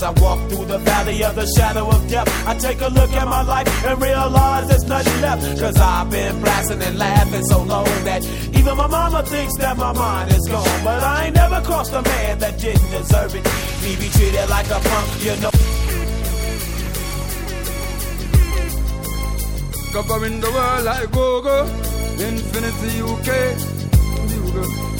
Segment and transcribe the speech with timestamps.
[0.00, 3.12] As I walk through the valley of the shadow of death, I take a look
[3.12, 5.60] at my life and realize there's nothing left.
[5.60, 8.24] Cause I've been blasting and laughing so long that
[8.56, 10.84] even my mama thinks that my mind is gone.
[10.84, 13.44] But I ain't never crossed a man that didn't deserve it.
[13.82, 15.50] Me be treated like a punk, you know.
[19.92, 21.66] Covering the world like go-go,
[22.16, 24.99] Infinity UK.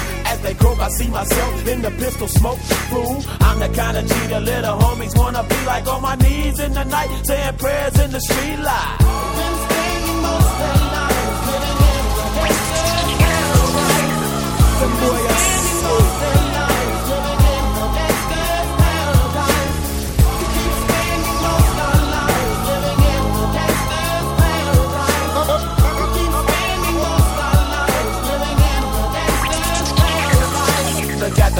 [0.43, 2.59] They croak, I see myself in the pistol smoke.
[2.89, 6.73] Fool, I'm the kind of the little homies wanna be like on my knees in
[6.73, 8.97] the night, saying prayers in the street light.
[9.37, 10.51] Most in the desert
[15.01, 16.40] boy I see.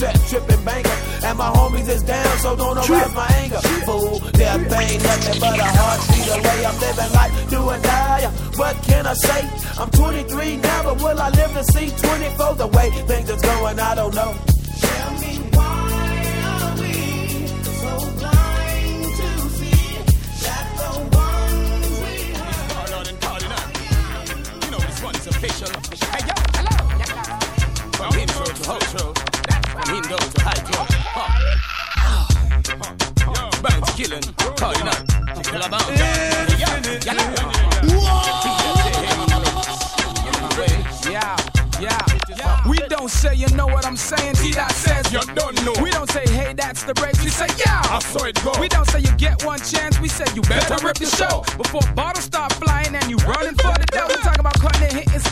[0.00, 0.98] set tripping banker.
[1.26, 3.60] And my homies is down, so don't arouse my anger.
[3.86, 6.58] Fool, death ain't nothing but a heartbeat away.
[6.68, 8.24] I'm living life do or die.
[8.60, 9.42] What can I say?
[9.78, 12.54] I'm 23 now, but will I live to see 24?
[12.54, 14.32] The way things is going, I don't know.
[14.80, 15.92] Tell me why
[16.52, 16.96] are we
[17.80, 19.28] so blind to
[19.58, 19.84] see
[20.44, 20.90] that the
[21.24, 22.70] ones we hurt?
[22.76, 24.64] Hold on and party now.
[24.64, 25.70] You know this one is official.
[26.14, 26.76] Hey, yo, hello.
[27.98, 29.29] From intro to outro.
[29.90, 30.86] From Indo to hydro.
[31.18, 31.26] Huh.
[33.60, 34.22] Bounce killing.
[34.54, 35.02] Calling out.
[35.42, 35.82] Chicken about.
[35.98, 36.46] Yeah,
[41.80, 42.06] yeah.
[42.30, 42.68] Yeah.
[42.68, 44.34] We don't say you know what I'm saying.
[44.34, 45.72] T that says you don't know.
[45.82, 47.18] We don't say hey that's the break.
[47.24, 47.82] We say yeah.
[47.90, 48.52] I saw it go.
[48.60, 49.98] We don't say you get one chance.
[49.98, 53.56] We say you better, better rip the show before bottles start flying and you running
[53.56, 54.06] for the dough.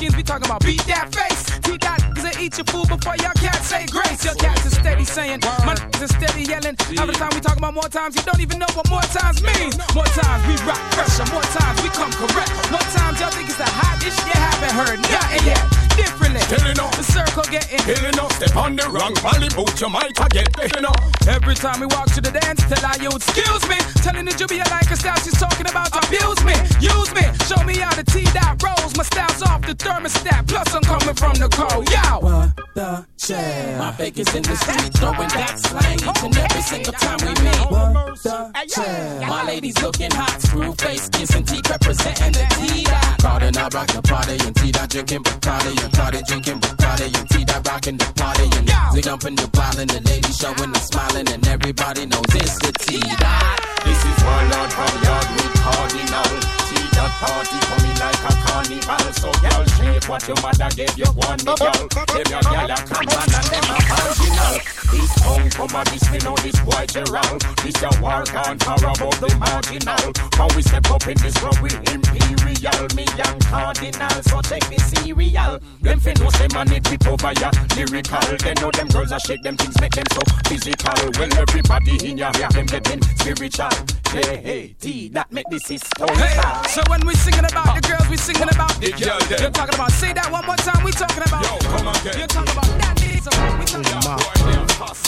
[0.01, 0.17] We talking about cutting and hitting skins.
[0.17, 1.43] We talking about beat that face.
[1.67, 4.25] T that is a eat your food before your cat say grace.
[4.25, 6.77] Your cats is steady saying, my is steady yelling.
[6.99, 9.75] Every time we talk about more times, you don't even know what more times means.
[9.95, 11.27] More times we rock pressure.
[11.35, 12.51] More times we come correct.
[12.71, 15.88] More times y'all think it's the hottest you haven't heard nothing yet.
[15.99, 16.41] Differently.
[16.47, 16.95] Killing up.
[16.95, 18.33] The circle getting killing up.
[18.33, 20.99] Step on the wrong valley boot, you might get killing up.
[21.27, 23.77] Every time we walk to the dance, tell I you excuse me.
[24.03, 27.27] Telling the Jubia like a style, she's talking about abuse me, use me.
[27.51, 28.97] Show me how to tee that rolls.
[28.97, 30.47] My style's off the thermostat.
[30.47, 31.91] Plus I'm coming from the cold.
[31.91, 32.23] Yo.
[32.23, 33.79] What the shell?
[33.79, 37.67] My baker's in the street throwing that slang each and every single time we meet.
[37.71, 39.27] What the shell?
[39.27, 43.19] My lady's looking hot, screw face, kissing teeth, representing the T dot.
[43.19, 47.29] Cardi now rock the party and T dot drinking Bacardi and Cardi drinking Bacardi and
[47.31, 51.29] T dot rocking the party and they jumping the wildin', the ladies showing the smiling
[51.29, 53.61] and everybody knows it's the T dot.
[53.85, 56.59] This is Warlord from Yard with Kardinal
[56.99, 59.07] that party for me like a carnival.
[59.15, 61.83] So girl, shape what your mother gave you one me girl.
[62.11, 64.55] Them your girl a come on and them a original.
[64.91, 67.41] This tongue from a this me know this boy Gerald.
[67.63, 70.07] This your war gone far above the marginal.
[70.35, 74.19] How we step up in this club with imperial, me young cardinal.
[74.27, 75.63] So check the cereal.
[75.81, 78.21] Them fin know say man it tip over ya lyrical.
[78.39, 81.11] They know them girls a shake them things make them so physical.
[81.19, 83.71] Well everybody in ya hear them getting spiritual.
[84.11, 86.09] Hey hey T that make this system.
[86.17, 89.31] Hey, so when we singing about the girls, we singing about the girls.
[89.31, 91.45] You're talking about, say that one more time, we talking about.
[91.45, 92.17] Yo, come on, get.
[92.19, 92.99] You're talking about that.
[93.19, 94.23] So we talking about.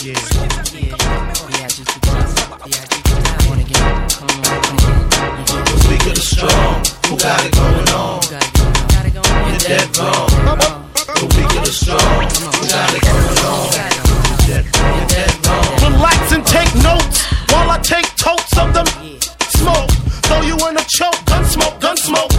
[0.01, 0.97] Yeah, yeah,
[1.51, 2.33] yeah, just because,
[2.65, 3.77] yeah, because I wanna get,
[4.17, 4.79] come on, come
[5.61, 5.77] on.
[5.77, 8.80] Speak of the strong, who got it going on?
[9.13, 10.29] You're dead wrong.
[11.19, 13.67] The weak of the strong, who got it going on?
[14.47, 15.91] You're dead wrong.
[15.91, 18.87] Relax and take notes while I take totes of them
[19.59, 19.91] smoke.
[20.31, 22.31] Throw you in a choke, gun smoke, gun smoke.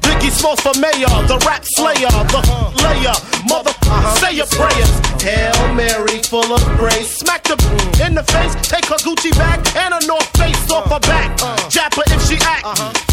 [0.00, 2.40] Biggie Smalls for mayor, the rap slayer, the
[2.80, 3.76] layer, mother,
[4.16, 4.92] say your prayers.
[5.20, 7.18] Hail Mary, full of grace.
[7.18, 7.56] Smack the
[8.04, 11.36] in the face, take her Gucci bag and a North Face off her back.
[11.68, 13.05] Jap her if she act.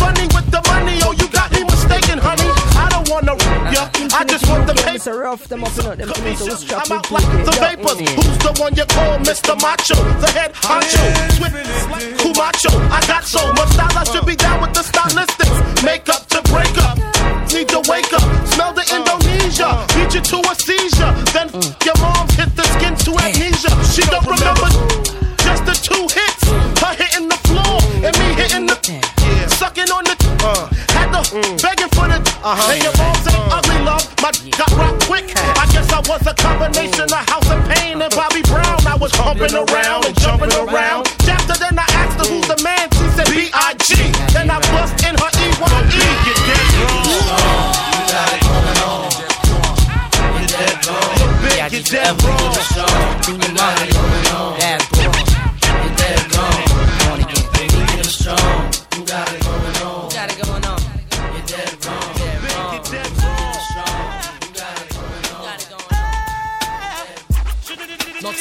[5.05, 6.47] A rough them up them so
[6.79, 7.99] I'm out like the vapors.
[7.99, 9.51] Who's the one you call Mr.
[9.59, 9.99] Macho?
[10.23, 11.03] The head honcho.
[11.35, 11.59] Swift
[11.91, 12.71] like Camacho.
[12.87, 15.59] I got so much style, I should be down with the stylistics.
[15.83, 16.95] Makeup to break up.
[17.51, 18.23] Need to wake up.
[18.55, 19.03] Smell the uh.
[19.03, 19.75] Indonesia.
[19.75, 19.87] Uh.
[19.91, 21.11] Beat you to a seizure.
[21.35, 21.59] Then uh.
[21.83, 23.75] your mom hit the skin to amnesia.
[23.91, 24.71] She don't remember
[25.43, 26.47] just the two hits.
[26.79, 27.75] Her hitting the floor
[28.07, 28.79] and me hitting the.
[29.59, 30.15] Sucking on the.
[30.95, 31.59] Had the mm.
[31.59, 32.23] begging for the.
[32.39, 32.71] Uh-huh.
[32.71, 33.72] And your mom said ugly.
[34.23, 35.35] My got rock quick.
[35.35, 38.79] I guess I was a combination of House of Pain and Bobby Brown.
[38.87, 41.11] I was pumping around and jumping around.
[41.27, 42.87] After then I asked her who's the man.
[42.95, 44.15] She said B.I.G.
[44.31, 46.07] Then I bust in her E.Y.E.
[46.23, 47.03] Get dead wrong.
[47.03, 49.11] You got it going on.
[50.39, 51.19] Get dead wrong.
[51.43, 53.92] Get just dead wrong.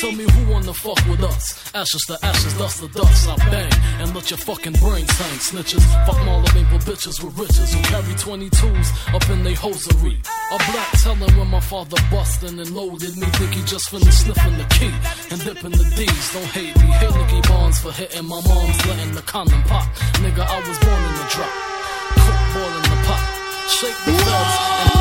[0.03, 1.45] Tell me who wanna fuck with us?
[1.75, 3.29] Ashes to ashes, dust to dust.
[3.29, 5.39] I bang and let your fucking brains hang.
[5.39, 10.19] Snitches, fuck all the maple bitches with riches who carry 22s up in they hosiery.
[10.51, 13.27] A black telling when my father bustin' and loaded me.
[13.39, 14.95] Think he just finished sniffing the key
[15.31, 16.27] and dipping the D's.
[16.35, 16.89] Don't hate me.
[16.99, 19.87] Hate Nicky Bonds for hitting my mom's letting the condom pop.
[20.25, 21.53] Nigga, I was born in the drop.
[22.27, 23.23] Cook boil in the pot.
[23.71, 24.92] Shake the feds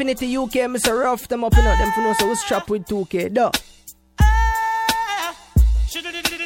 [0.00, 0.34] Infinity.
[0.34, 0.56] UK,
[0.86, 3.34] a rough them up in them for no, so we strap with 2K.
[3.34, 3.50] Duh.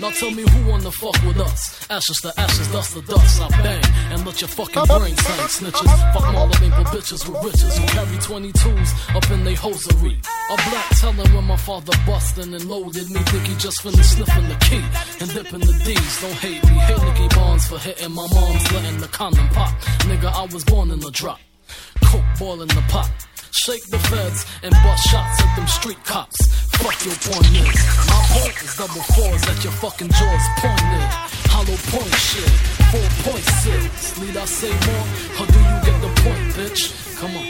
[0.00, 1.88] Now tell me who wanna fuck with us?
[1.88, 3.40] Ashes to ashes, dust to dust.
[3.40, 5.46] I bang and let your fucking brains hang.
[5.46, 10.20] Snitches, fuck all the maple bitches with riches who carry 22s up in they hosiery.
[10.50, 13.20] A black telling when my father bustin' and loaded me.
[13.20, 14.82] Think he just finished sniffing the key
[15.20, 16.20] and dipping the D's.
[16.20, 16.74] Don't hate me.
[16.90, 19.70] Hate Nicky Bonds for hitting my mom's letting the condom pop.
[20.10, 21.38] Nigga, I was born in the drop.
[22.02, 23.10] Coke boil in the pot.
[23.54, 26.36] Shake the feds and bust shots at them street cops.
[26.82, 27.78] Fuck your point is.
[28.10, 31.08] My point is double fours at your fucking jaws pointed.
[31.54, 32.50] Hollow point shit.
[32.90, 34.18] Four point six.
[34.20, 35.06] Need I say more?
[35.38, 36.82] Or do you get the point, bitch?
[37.20, 37.46] Come on.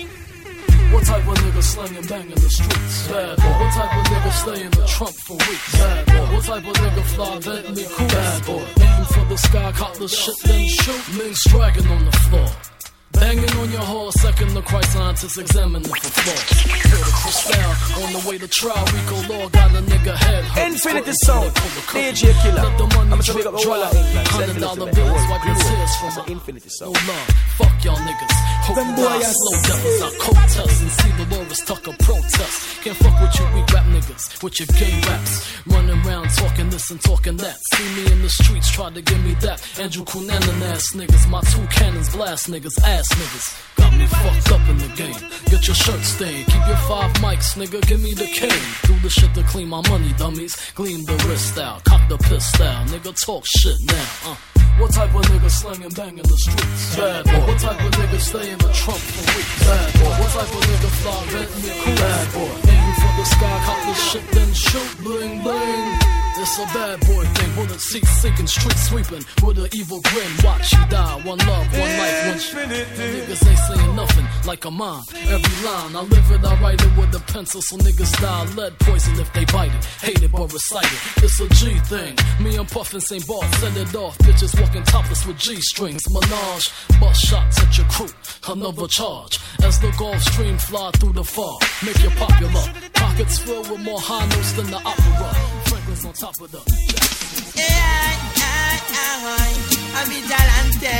[0.93, 3.09] What type of nigga slang and bang in the streets?
[3.09, 3.55] Bad boy.
[3.65, 5.73] What type of nigga stay in the trunk for weeks?
[5.73, 6.35] Bad boy.
[6.37, 8.09] What type of nigga fly Bentley cool?
[8.09, 8.65] Bad boy.
[8.85, 11.19] Aim for the sky, caught the shit, then shoot.
[11.19, 12.74] Links dragging on the floor.
[13.14, 16.64] Banging on your horse, second the Christ scientists examine it for flaws.
[16.84, 18.84] The crystal on the way to trial.
[18.94, 20.44] Rico Law got a nigga head.
[20.44, 20.72] hurt.
[20.72, 21.99] Infinity Squirting Sound, in the cover.
[22.05, 22.62] DJ Killer.
[22.62, 23.75] Let the money I'ma drip big up the dry.
[23.75, 25.08] whole of Hundred dollar it to me.
[25.08, 27.28] bills, wipe your tears from my an Infinity no love.
[27.58, 28.34] Fuck y'all niggas.
[28.64, 30.00] Hope Them boy slow devils.
[30.02, 32.56] I protest and see the Loris Tucker protest.
[32.82, 35.34] Can't fuck with you weak rap niggas with your gay raps.
[35.67, 37.56] Running around talking this and talking that.
[37.75, 39.58] See me in the streets, try to give me that.
[39.78, 41.28] Andrew Cunanan ass niggas.
[41.31, 43.77] My two cannons blast niggas, ass niggas.
[43.77, 45.21] Got me fucked up in the game.
[45.51, 46.47] Get your shirt stained.
[46.47, 47.81] Keep your five mics, nigga.
[47.87, 48.65] Give me the cane.
[48.85, 50.56] Do the shit to clean my money, dummies.
[50.75, 51.85] Gleam the wrist out.
[51.85, 52.67] Cock the pistol.
[52.93, 54.33] Nigga, talk shit now.
[54.33, 54.37] Uh.
[54.79, 56.97] What type of nigga slang bang in the streets?
[56.97, 57.47] Bad boy.
[57.47, 59.65] What type of nigga stay in the trunk for weeks?
[59.65, 60.15] Bad boy.
[60.19, 61.95] What type of nigga fly Bentley cool?
[61.95, 62.71] Bad boy.
[62.75, 65.05] Aim for the sky, cop the shit, then shoot.
[65.05, 66.24] Bling bling.
[66.36, 67.54] It's a bad boy thing.
[67.54, 70.32] Bullet seat sinking, street sweeping with an evil grin.
[70.42, 71.14] Watch you die.
[71.22, 72.69] One love, one life, one shit.
[72.69, 75.05] Niggas ain't saying nothing like a mom.
[75.14, 77.62] Every line I live it, I write it with a pencil.
[77.62, 79.84] So niggas die lead poison if they bite it.
[80.03, 81.22] Hate it but recite it.
[81.22, 82.17] It's a G thing.
[82.41, 83.24] Me and Puff in St.
[83.29, 84.19] Bart send it off.
[84.19, 86.03] Bitches walking topless with G strings.
[86.10, 86.67] Menage,
[86.98, 88.10] bust shots at your crew.
[88.48, 91.62] Another charge as the Gulf Stream fly through the fog.
[91.86, 92.64] Make you popular.
[92.94, 95.34] Pockets filled with more high notes than the opera.
[95.67, 96.60] Fragrance on top of the.
[99.96, 100.96] I'm vigilante.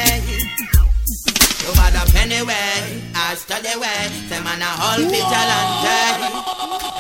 [1.64, 4.08] Over the penny way, I study way.
[4.28, 5.96] Say man a whole vigilante.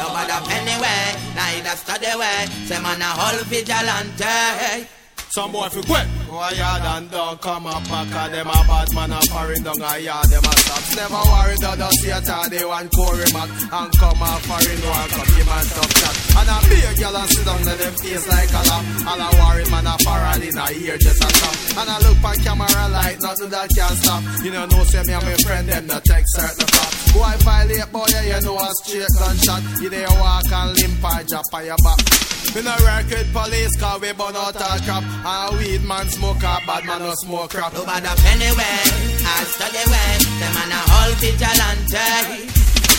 [0.00, 1.04] Over the penny way,
[1.36, 2.46] neither study way.
[2.66, 5.03] Say man a whole vigilante.
[5.34, 6.06] Some boy fi quit.
[6.30, 9.82] Go a yard and don't come pack of them a bad man a foreign down
[9.82, 10.94] a yard them a stops.
[10.94, 15.48] Never worry the theater they want Corey Mac and come a foreign one come give
[15.50, 16.14] man tough chat.
[16.38, 18.86] And a beer girl and sit down to them face like a lamb.
[19.10, 21.82] All a worry man a parrot in a ear just a stop.
[21.82, 24.22] And I look on camera like nothing that can stop.
[24.38, 27.10] You know no say me and my friend them no take certain cops.
[27.10, 29.82] Go I violate boy you know a straight gunshot.
[29.82, 32.24] You there walk and limp or drop on your back.
[32.54, 36.36] We no work with police cause we burn out all crap And weed man smoke
[36.36, 38.80] a bad man no smoke crap Over the penny way,
[39.24, 40.20] I study way.
[40.20, 42.44] Say man a whole vigilante.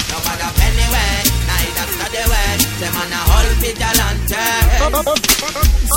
[0.10, 1.25] Over the penny way,
[2.16, 2.46] neither study way.
[2.76, 4.36] Say man a whole vigilante.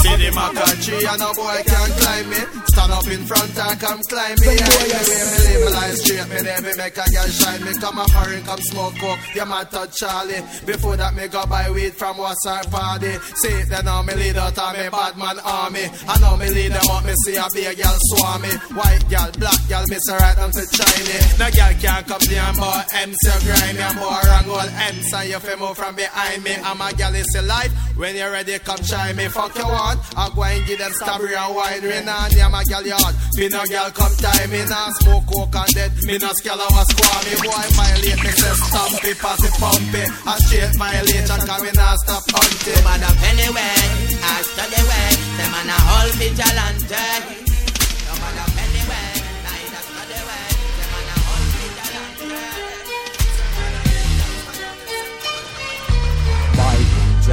[0.02, 2.48] See the maca tree and no boy can climb it
[2.78, 4.54] Stand up in front and come climb me.
[4.54, 6.28] Yeah, me way me live my life straight.
[6.28, 7.64] Me never make a girl shine.
[7.64, 9.18] Me come a foreign, come smoke coke.
[9.34, 10.42] You man touch Charlie.
[10.66, 13.18] Before that me go buy weed from Wassar party.
[13.42, 15.90] See it then now me lead out of me bad man army.
[16.06, 17.04] I know me lead them up.
[17.04, 18.52] Me see a big girl swarm me.
[18.78, 21.16] White girl, black girl, me say right down to China.
[21.42, 23.82] No girl can't complain about M so grimy.
[23.82, 26.54] I'm more wrong all M so you feel move from behind me.
[26.64, 27.72] I'm a girl is a life.
[27.96, 29.28] When you're ready, come try me.
[29.28, 30.00] Fuck you want.
[30.16, 31.82] I go and give them strawberry and wine.
[31.82, 33.14] Rain on yeah, my girl yard.
[33.36, 35.92] Me no girl come time me nah smoke coke and dead.
[36.04, 37.22] Me no scale of a squad.
[37.26, 40.08] Me boy violate me say stamp it, pass it, pump it.
[40.26, 42.74] I straight violation cause me nah stop hunting.
[42.74, 43.76] No matter anyway,
[44.22, 45.08] I study way.
[45.36, 47.47] Them man a whole vigilante.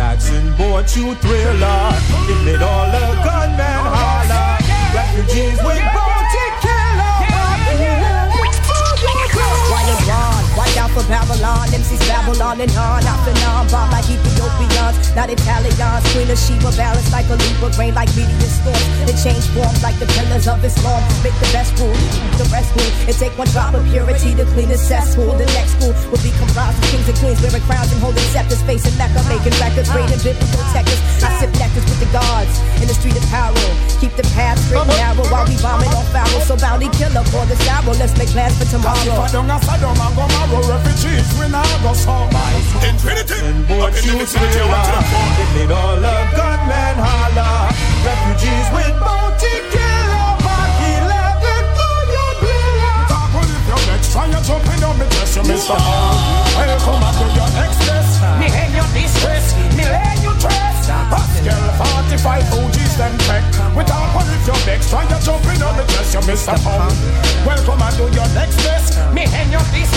[0.06, 1.90] Jackson bought you thriller.
[2.30, 4.54] It made all the gunmen holler.
[4.94, 6.46] Refugees with bounty
[10.96, 11.68] for Babylon.
[11.76, 13.04] MCs Babylon and on.
[13.04, 13.68] Off and on.
[13.92, 14.96] Like Ethiopians.
[15.12, 16.08] Not Italians.
[16.16, 16.72] Queen of Sheba.
[16.80, 17.70] Balance like a Libra.
[17.76, 18.88] Grain like meteor storms.
[19.12, 21.04] It change forms like the pillars of Islam.
[21.20, 21.92] Make the best rule.
[22.40, 22.92] The rest rule.
[23.12, 25.36] It take one drop of purity to clean the cesspool.
[25.36, 27.40] The next school will be comprised of kings and queens.
[27.44, 28.64] Wearing crowns and holding scepters.
[28.64, 29.20] Facing Mecca.
[29.28, 29.92] Making records.
[29.92, 31.04] Raiding biblical texters.
[31.20, 32.56] I sip nectars with the gods.
[32.80, 33.60] In the street of peril.
[34.00, 35.28] Keep the path straight and narrow.
[35.28, 36.48] While we bombing on Pharaoh.
[36.48, 37.92] So bounty killer for this arrow.
[38.00, 39.28] Let's make plans for tomorrow.
[40.86, 42.14] Sodom and Sodom and Gomorrah refugees we now go so
[42.86, 44.86] Infinity and bought you thriller
[45.42, 47.72] It made all the gunmen holler
[48.06, 54.26] Refugees with bounty killer Mark 11 for your thriller Talk with if you're next Try
[54.30, 55.78] and jump in on me dress you Mr.
[55.78, 58.10] Hall Welcome back to your express.
[58.40, 59.56] Me hang your distress.
[59.76, 60.88] Me lay you dress.
[61.10, 61.64] Pascal
[62.14, 63.44] 45 OGs them tech
[63.76, 66.56] We talk with if you're next Try and jump in on me dress you Mr.
[66.62, 66.90] Hall
[67.46, 69.95] Welcome back to your next dress Me hang your distress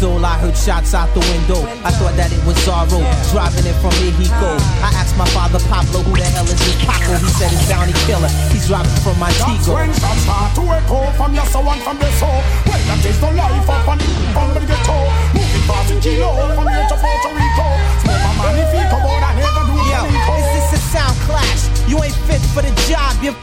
[0.00, 1.60] five I heard shots out the window.
[1.84, 4.56] I thought that it was Zorro, driving it from Mexico.
[4.80, 7.20] I asked my father Pablo, who the hell is this Paco?
[7.20, 8.32] He said it's Bounty Killer.
[8.48, 9.76] He's driving from Montego.
[9.76, 12.40] when shots start to echo from your soul and from your soul.
[12.64, 14.00] Well, that is the life of an
[14.32, 14.96] from the ghetto.
[15.36, 17.66] Moving past in kilo from here to Puerto Rico.
[18.00, 21.68] Smoke a magnifico, but I never do Yo, is this a sound clash?
[21.88, 23.36] You ain't fit for the job, you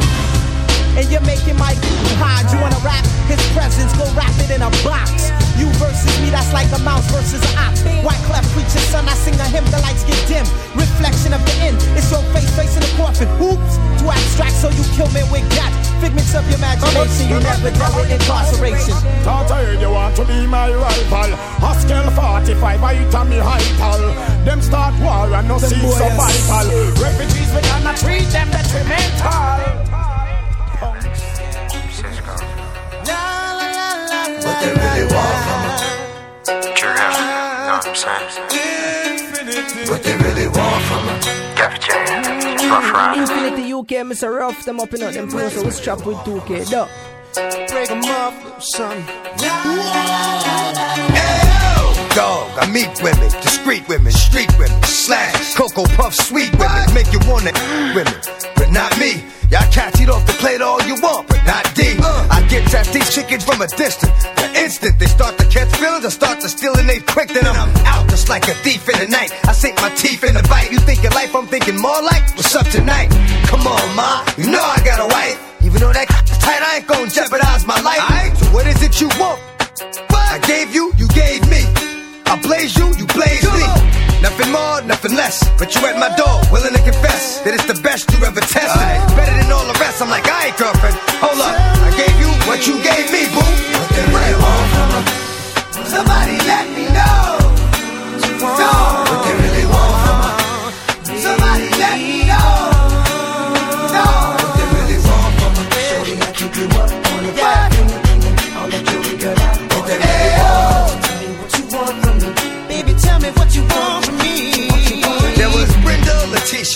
[0.97, 1.77] and you're making my
[2.17, 2.49] hide.
[2.49, 3.05] You wanna rap?
[3.29, 5.29] His presence go rap it in a box.
[5.55, 7.85] You versus me, that's like a mouse versus an ox.
[8.01, 10.45] Wyclef preacher, son, I sing a hymn, the lights get dim.
[10.73, 13.29] Reflection of the end, it's your face facing the coffin.
[13.37, 15.69] Oops, too abstract, so you kill me with that.
[16.01, 18.97] Figments of your imagination, you never dealt with incarceration.
[19.21, 21.29] Thought I heard you want to be my rival.
[21.61, 24.01] Haskell 45, I hit on me high tall.
[24.45, 26.69] Them start war and no see survival.
[27.01, 29.86] Refugees, we cannot treat them detrimental.
[34.57, 36.73] What they really want from her.
[36.73, 38.29] True, know what I'm saying?
[39.87, 41.19] What they really want from her.
[41.55, 43.21] Cafeteria, rough rider.
[43.21, 44.35] Infinity UK, Mr.
[44.35, 46.65] Rough them up in you them flows, so we strap with 2K.
[46.71, 46.87] Duh.
[47.69, 49.05] Break 'em up, son.
[52.17, 57.21] Dog, I meet women, discreet women, street women, slash, cocoa puff, sweet women, make you
[57.29, 57.53] wanna
[57.93, 58.17] women,
[58.57, 59.21] but not me.
[59.53, 61.93] Y'all cats eat off the plate all you want, but not D.
[62.01, 64.17] I get at these chickens from a distance.
[64.33, 67.45] The instant they start to catch feelings, I start to steal and they quick, then
[67.45, 69.29] I'm out just like a thief in the night.
[69.45, 70.71] I sink my teeth in the bite.
[70.71, 73.13] You thinking life, I'm thinking more like what's up tonight.
[73.45, 75.37] Come on, ma, you know I got a wife.
[75.61, 76.09] Even though that
[76.41, 78.01] tight, I ain't gonna jeopardize my life.
[78.41, 79.37] So what is it you want?
[80.09, 80.33] What?
[80.33, 81.76] I gave you, you gave me.
[82.27, 83.63] I blaze you, you blaze me.
[84.21, 85.47] Nothing more, nothing less.
[85.57, 88.83] But you at my door, willing to confess that it's the best you ever tested.
[89.15, 90.01] Better than all the rest.
[90.01, 90.97] I'm like, I ain't girlfriend.
[91.23, 93.39] Hold up, I gave you what you gave me, boo.
[93.39, 95.03] What they really want from her?
[95.87, 97.39] Somebody let me know.
[98.59, 99.06] Dog,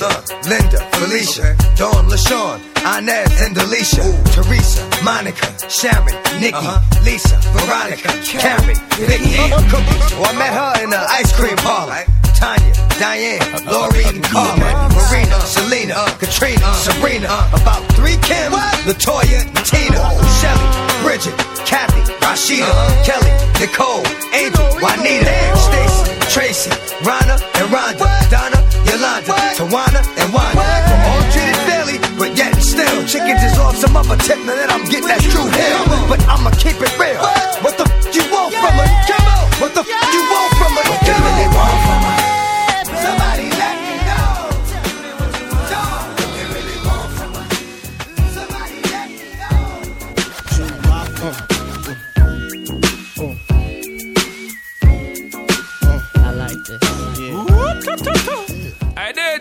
[0.02, 2.58] Linda, Felicia, Dawn, LaShawn,
[2.98, 4.02] Inez, and Alicia,
[4.34, 6.70] Teresa, Monica, Sharon, Nikki,
[7.06, 12.04] Lisa, Veronica, Karen, Vicky, Oh, I met her in the ice cream parlor.
[12.34, 18.52] Tanya, Diane, Lori, and Carmen, Marina, Selena, Katrina, Sabrina, about three Kim,
[18.90, 20.02] Latoya, Tina,
[20.42, 20.68] Shelly,
[21.06, 21.38] Bridget,
[21.70, 22.74] Kathy, Rashida,
[23.06, 23.30] Kelly,
[23.62, 24.02] Nicole,
[24.34, 26.72] Angel, Juanita, Stacy, Tracy,
[27.06, 28.58] Rana, and Rhonda, Donna,
[28.92, 30.68] Yolanda, Tawana, and Wanda.
[31.08, 33.08] All treated fairly, but yet still.
[33.08, 36.10] Chickens is off some other tip, now that I'm getting that true hell.
[36.12, 37.24] But I'ma keep it real.
[37.64, 38.92] What the f you want from on.
[39.64, 40.51] What the f you want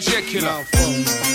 [0.00, 1.29] Killer.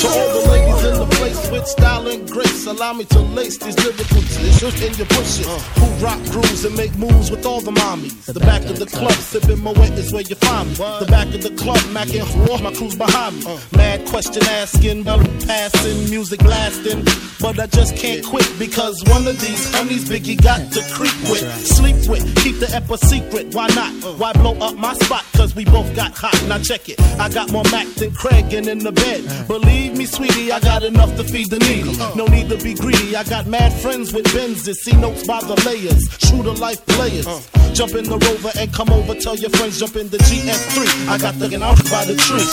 [0.00, 3.56] To all the ladies in the place with style and grace, allow me to lace
[3.56, 5.46] these lyrical tissues in your bushes.
[5.78, 8.26] Who rock grooves and make moves with all the mommies.
[8.26, 10.74] The back of the club, sipping my wet is where you find me.
[10.74, 13.58] The back of the club, macking for my crew's behind me.
[13.74, 17.04] Mad question asking, passing, music lasting.
[17.40, 21.44] But I just can't quit because one of these honeys Biggie got to creep with,
[21.66, 23.54] sleep with, keep the ep a secret.
[23.54, 23.92] Why not?
[24.18, 25.24] Why blow up my spot?
[25.34, 26.36] Cause we both got hot.
[26.48, 27.00] Now check it.
[27.18, 29.48] I got more Mac than Craig and in the bed.
[29.48, 31.96] Believe me, sweetie, I got enough to feed the needy.
[32.14, 33.16] No need to be greedy.
[33.16, 34.76] I got mad friends with Benzes.
[34.76, 36.06] See notes by the layers.
[36.18, 37.26] True to life players.
[37.72, 39.14] Jump in the rover and come over.
[39.14, 41.08] Tell your friends, jump in the GS3.
[41.08, 42.46] I got the out by the tree.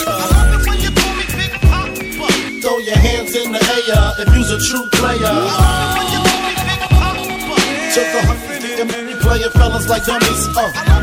[2.62, 5.34] Throw your hands in the air if you's a true player.
[7.94, 10.48] Took a hundred and many player fellas like dummies.
[10.58, 11.03] Uh.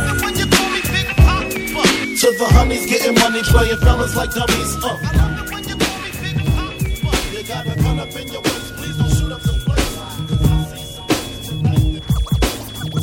[2.21, 4.75] To the honeys getting money, playing fellas like dummies.
[4.77, 4.95] Uh.
[7.31, 9.95] You got a gun up in your waist, please don't shoot up the place.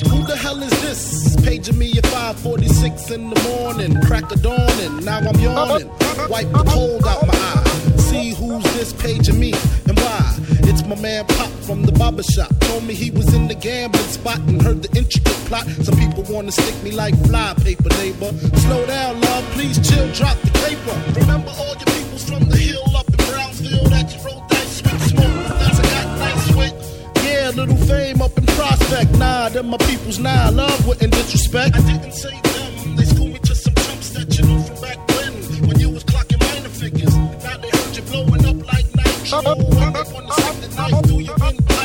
[0.09, 1.35] Who the hell is this?
[1.44, 5.04] Paging me at 5:46 in the morning, crack of dawning.
[5.04, 5.88] Now I'm yawning,
[6.28, 7.64] wipe the cold out my eye.
[7.96, 9.52] See who's this paging me
[9.88, 10.57] and why?
[10.86, 12.48] My man Pop from the barber shop.
[12.60, 15.66] Told me he was in the gambling spot and heard the intricate plot.
[15.82, 18.32] Some people wanna stick me like fly paper, neighbor.
[18.64, 21.20] Slow down, love, please chill, drop the paper.
[21.20, 25.02] Remember all your peoples from the hill up in Brownsville that you rolled dice with,
[25.08, 27.24] smoke that's I got nice with.
[27.24, 29.12] Yeah, little fame up in Prospect.
[29.18, 30.50] Nah, them my peoples now.
[30.50, 31.76] Love wouldn't disrespect.
[31.76, 32.96] I didn't say them.
[32.96, 35.32] They schooled me to some chumps that you know from back when.
[35.68, 37.14] When you was clocking minor figures.
[37.14, 39.38] Now they heard you blowing up like nitro.
[39.38, 40.28] And they wanna
[40.78, 41.38] stick the knife through your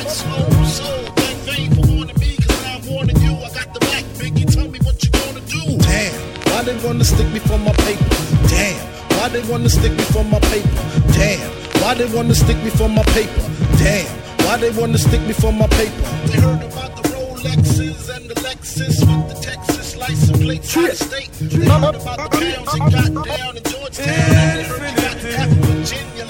[0.10, 0.64] slow.
[0.64, 0.86] So,
[1.18, 2.38] thank fame for warning me.
[2.38, 3.34] Cause now I'm warning you.
[3.34, 4.54] I got the back, Biggie.
[4.54, 5.78] Tell me what you gonna do.
[5.80, 6.14] Damn.
[6.52, 8.10] Why they wanna stick me for my paper?
[8.48, 8.78] Damn.
[9.18, 10.84] Why they wanna stick me for my paper?
[11.14, 11.52] Damn.
[11.82, 13.42] Why they wanna stick me for my paper?
[13.78, 14.06] Damn.
[14.46, 16.04] Why they wanna stick me for my paper?
[16.28, 20.98] They heard about the Rolexes and the Lexus with the Texas license plates out of
[20.98, 21.32] state.
[21.40, 24.10] They heard about the pounds it got down in Georgetown.
[24.10, 26.26] And they heard you got half of Virginia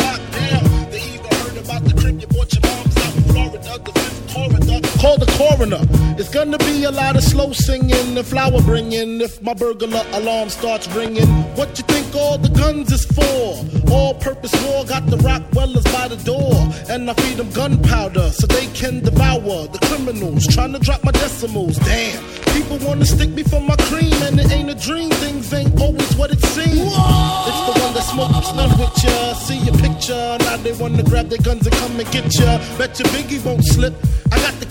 [1.63, 4.92] about the trip you bought your mom's out Florida, the fifth corridor.
[5.04, 5.84] Call the coroner.
[6.18, 10.48] It's gonna be a lot of slow singing and flower bringing if my burglar alarm
[10.48, 11.28] starts ringing.
[11.60, 13.92] What you think all the guns is for?
[13.92, 16.56] All purpose war got the Rottweilers by the door.
[16.88, 20.48] And I feed them gunpowder so they can devour the criminals.
[20.48, 21.76] Trying to drop my decimals.
[21.80, 22.24] Damn.
[22.56, 25.10] People wanna stick me for my cream and it ain't a dream.
[25.20, 26.80] Things ain't always what it seems.
[26.80, 29.34] It's the one that smokes none with ya.
[29.34, 30.38] See your picture.
[30.39, 32.58] Now they wanna grab their guns and come and get ya.
[32.78, 33.94] Bet your Biggie won't slip.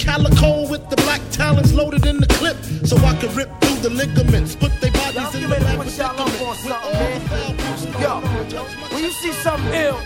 [0.03, 2.57] I got the calico with the black talons loaded in the clip.
[2.87, 4.57] So I can rip through the ligaments.
[4.57, 5.79] Put their bodies in the predicament.
[5.79, 6.31] With all the
[7.29, 8.21] foul boots, Yo,
[8.93, 9.99] when you see something ill,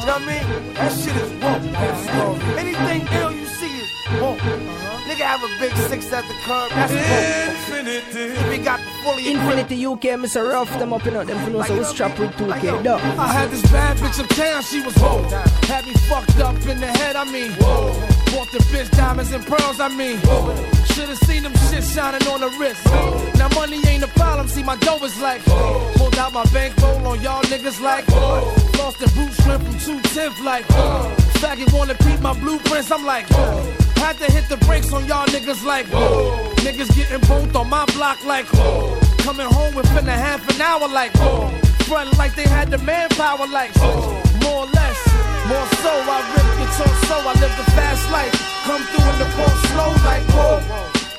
[0.00, 0.74] you know what I mean?
[0.74, 2.42] That shit is woke.
[2.58, 3.90] Anything ill you see is
[4.20, 4.93] woke.
[5.04, 7.64] Nigga have a big six at the curb, that's woke.
[7.86, 10.50] If he got the fully Infinity UK, Mr.
[10.50, 12.82] Rough them up in uh, them for no so we strap with 2K.
[12.82, 12.96] Duh.
[13.18, 15.22] I had this bad bitch uptown, she was whoa.
[15.68, 17.52] Had me fucked up in the head, I mean.
[17.52, 17.92] Whoa.
[18.32, 20.16] Bought the bitch diamonds and pearls, I mean.
[20.20, 20.83] Whoa.
[20.94, 22.84] Should've seen them shit shining on the wrist.
[23.36, 25.44] Now money ain't a problem, see my dough is like.
[25.96, 28.06] Pulled out my bankroll on y'all niggas like.
[28.78, 30.64] Lost the boot shrimp from 210th like.
[31.42, 33.26] Faggot wanna peep my blueprints, I'm like.
[33.96, 35.86] Had to hit the brakes on y'all niggas like.
[36.58, 38.46] Niggas getting both on my block like.
[39.18, 41.12] Coming home within a half an hour like.
[41.88, 43.72] Front like they had the manpower like.
[45.48, 48.32] More so, I rip guitar so I live the fast life.
[48.64, 50.60] Come through in the ball slow like whoa.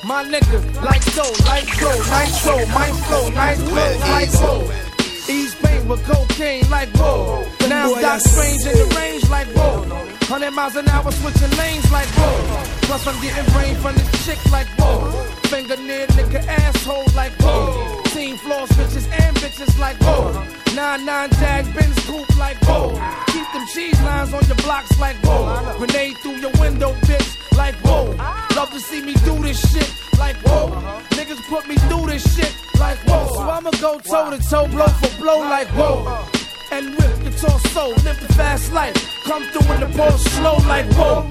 [0.02, 4.86] My nigga, like so, like so, nice so, my flow, nice flow, like so.
[5.28, 7.46] East Bank with cocaine like whoa.
[7.68, 9.82] Now Doc Strange in the range like whoa.
[10.26, 12.64] 100 miles an hour switching lanes like whoa.
[12.82, 15.10] Plus I'm getting brain from this chick like whoa.
[15.50, 18.05] Finger near nigga asshole like whoa.
[18.16, 20.32] Team floors bitches and bitches like whoa.
[20.74, 22.92] Nine nine jag Benz coupe like whoa.
[23.26, 25.76] Keep them cheese lines on your blocks like whoa.
[25.76, 28.16] Grenade through your window bitch like whoa.
[28.56, 30.70] Love to see me do this shit like whoa.
[31.10, 33.28] Niggas put me through this shit like whoa.
[33.34, 36.24] So I'ma go toe to toe, blow for blow like whoa.
[36.72, 38.96] And whip guitar soul, live the fast life.
[39.24, 41.28] Come through in the ball slow like whoa.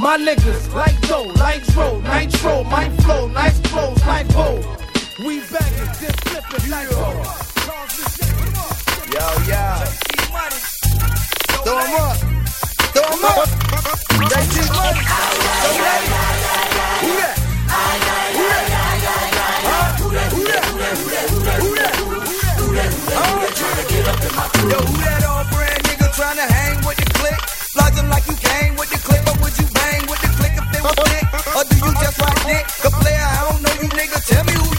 [0.00, 4.78] My niggas like dough, like dro, nitro, my flow, nice clothes like whoa.
[5.24, 6.90] We back and then flip it like.
[6.90, 6.98] Yo,
[9.46, 9.62] yo.
[11.62, 12.16] Throw 'em up.
[12.90, 13.46] Throw 'em up.
[14.30, 15.02] They see money.
[17.02, 17.38] Who that?
[18.34, 18.42] Who that?
[18.42, 19.94] Who that?
[20.02, 20.72] Who that?
[21.60, 21.94] Who that?
[22.58, 22.90] Who that?
[24.70, 27.38] Yo, who that all brand nigga tryna hang with the click?
[27.76, 30.66] Lodge like you came with the click, or would you bang with the click if
[30.74, 31.26] it was thick?
[31.54, 32.66] Or do you just ride dick?
[32.82, 34.71] The player, I don't know you nigga, tell me who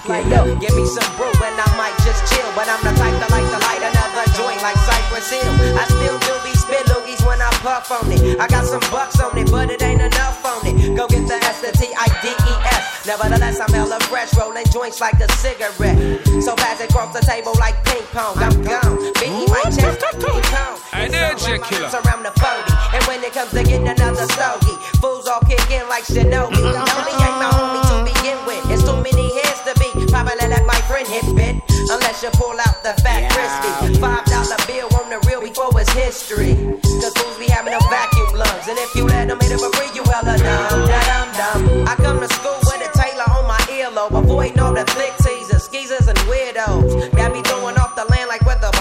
[0.00, 0.23] trap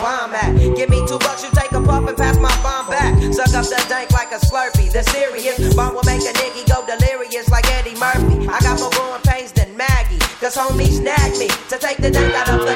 [0.04, 0.52] bomb at.
[0.76, 3.16] Give me two bucks, you take a puff and pass my bomb back.
[3.32, 4.92] Suck up the dank like a slurpee.
[4.92, 8.52] The serious bomb will make a nigga go delirious like Eddie Murphy.
[8.52, 10.20] I got more growing pains than Maggie.
[10.44, 12.76] Cause homies snagged me to take the dank out of the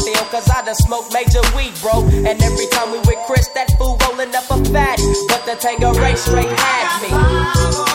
[0.00, 2.04] feel cause I done smoked major weed, bro.
[2.26, 5.04] And every time we with Chris, that fool rolling up a fatty.
[5.28, 7.89] But the Tanqueray straight had me.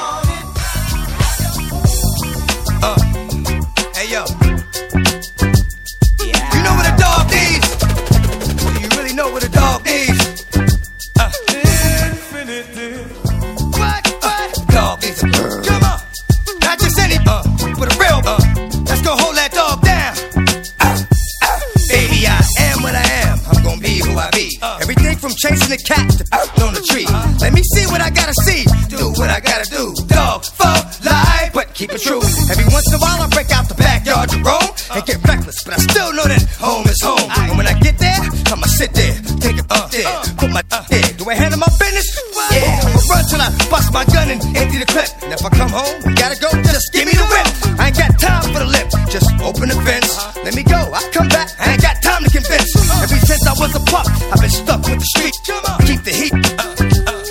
[25.25, 26.23] From chasing the cat to
[26.61, 27.09] on the tree.
[27.41, 28.61] Let me see what I gotta see.
[28.93, 29.89] Do what I gotta do.
[30.05, 32.21] Dog for life, but keep it true.
[32.45, 35.57] Every once in a while I break out the backyard to roam and get reckless,
[35.65, 37.25] but I still know that home is home.
[37.25, 38.21] And when I get there,
[38.53, 40.05] I'ma sit there, take it up there,
[40.37, 40.61] put my
[40.93, 41.09] there.
[41.17, 42.05] Do I handle my business?
[42.53, 45.09] Yeah, I'ma run till I bust my gun and empty the clip.
[45.25, 47.64] And if I come home, gotta go, just give me the whip.
[49.45, 50.09] Open the fence.
[50.43, 52.69] Let me go, I come back, I ain't got time to convince.
[52.75, 55.35] Ever since I was a pup, I've been stuck with the street.
[55.85, 56.33] Keep the heat,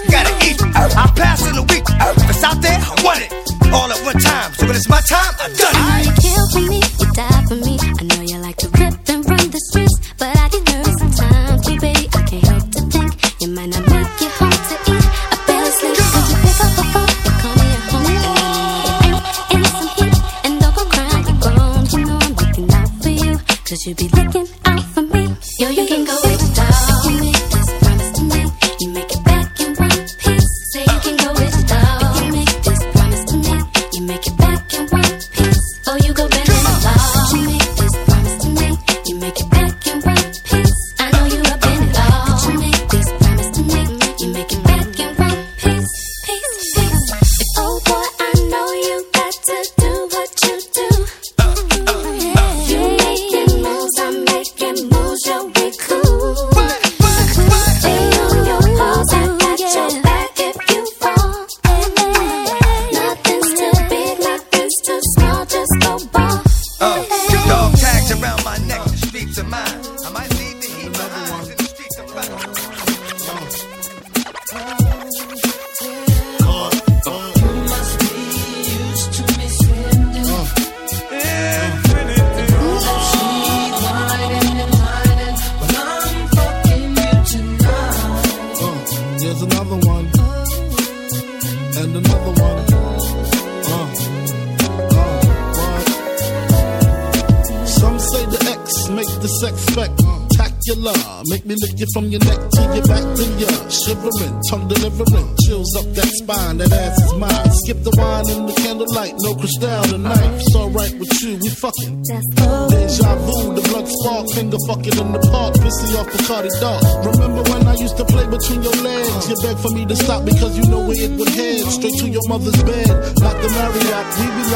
[0.09, 0.59] gotta eat.
[0.63, 1.85] I pass in a week.
[1.91, 3.31] If it's out there, I want it.
[3.75, 4.55] All at one time.
[4.55, 6.04] So when it's my time, I done it.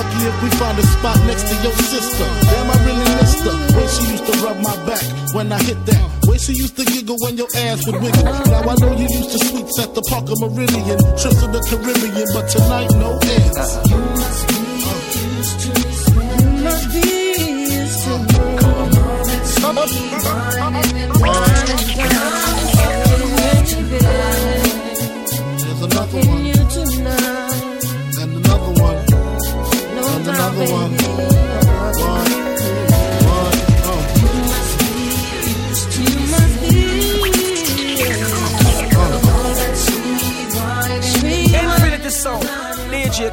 [0.08, 2.24] Lucky if we find a spot next to your sister.
[2.24, 3.76] Damn, I really missed her.
[3.76, 6.26] Way she used to rub my back when I hit that.
[6.26, 8.24] Way she used to giggle when your ass would wiggle.
[8.24, 12.28] Now I know you used to sweets at the Parker Meridien, trips to the Caribbean,
[12.32, 13.90] but tonight no ends.
[13.90, 14.47] You must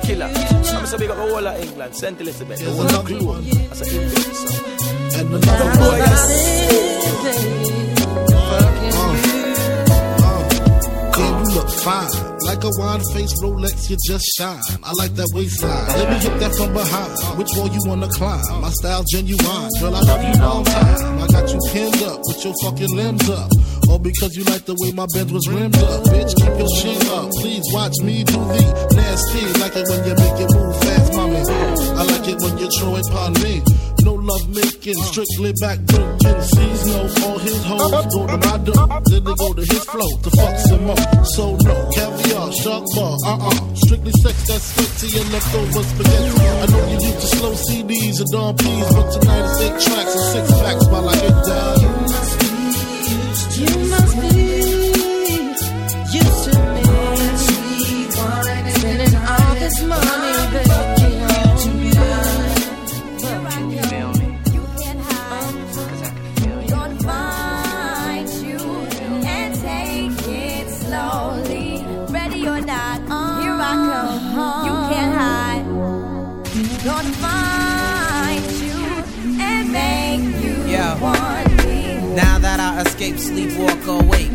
[0.05, 0.29] Killer.
[0.31, 2.21] I'm so big up the whole of England, St.
[2.21, 2.59] Elizabeth.
[2.59, 3.43] Here's another one.
[3.43, 5.15] That's an Infinity Sound.
[5.15, 7.25] And another Boy, one.
[11.17, 12.09] You look fine.
[12.45, 14.61] Like a wine face Rolex, you just shine.
[14.83, 15.87] I like that waistline.
[15.97, 17.37] Let me hit that from behind.
[17.39, 18.61] Which wall you wanna climb?
[18.61, 19.69] My style genuine.
[19.79, 21.19] Girl, I love you long time.
[21.19, 23.49] I got you pinned up with your fucking limbs up.
[23.89, 26.03] All because you like the way my bed was rimmed up.
[26.13, 27.31] Bitch, keep your chin up.
[27.41, 29.59] Please watch me do the nasty.
[29.59, 31.39] Like it when you make it move fast, mommy.
[31.39, 33.63] I like it when you throw it upon me.
[34.03, 35.79] No love making strictly back.
[36.45, 40.11] Sees no all his hoes go to my door, then they go to his flow
[40.21, 41.25] to fuck some more.
[41.33, 43.75] So no caviar, shark bar, uh uh.
[43.75, 46.45] Strictly sex that's to your leftover spaghetti.
[46.61, 50.13] I know you need to slow CDs and Don P's, but tonight it's eight tracks
[50.15, 51.75] and six packs while I get down.
[51.81, 52.47] You must be
[53.89, 54.04] used
[82.77, 84.34] Escape, sleep, walk awake.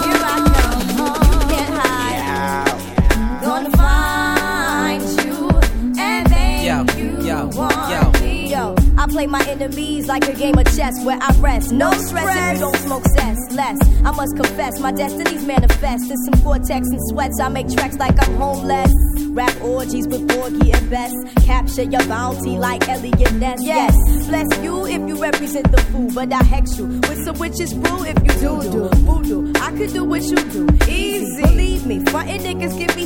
[9.21, 11.71] play my enemies like a game of chess where I rest.
[11.71, 13.37] No stress if you don't smoke cess.
[13.51, 16.09] Less, I must confess, my destinies manifest.
[16.09, 18.91] In some cortex and sweats, I make tracks like I'm homeless.
[19.29, 21.13] Rap orgies with Porgy and Bess.
[21.45, 23.59] Capture your bounty like Eliot Ness.
[23.61, 23.93] Yes,
[24.27, 28.03] bless you if you represent the fool, but I hex you with some witches brew
[28.03, 29.53] if you do do voodoo.
[29.61, 31.43] I could do what you do, easy.
[31.43, 33.05] Believe me, frontin' niggas give me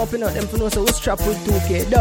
[0.00, 1.99] up, you them for know so we strap with 2K, duh.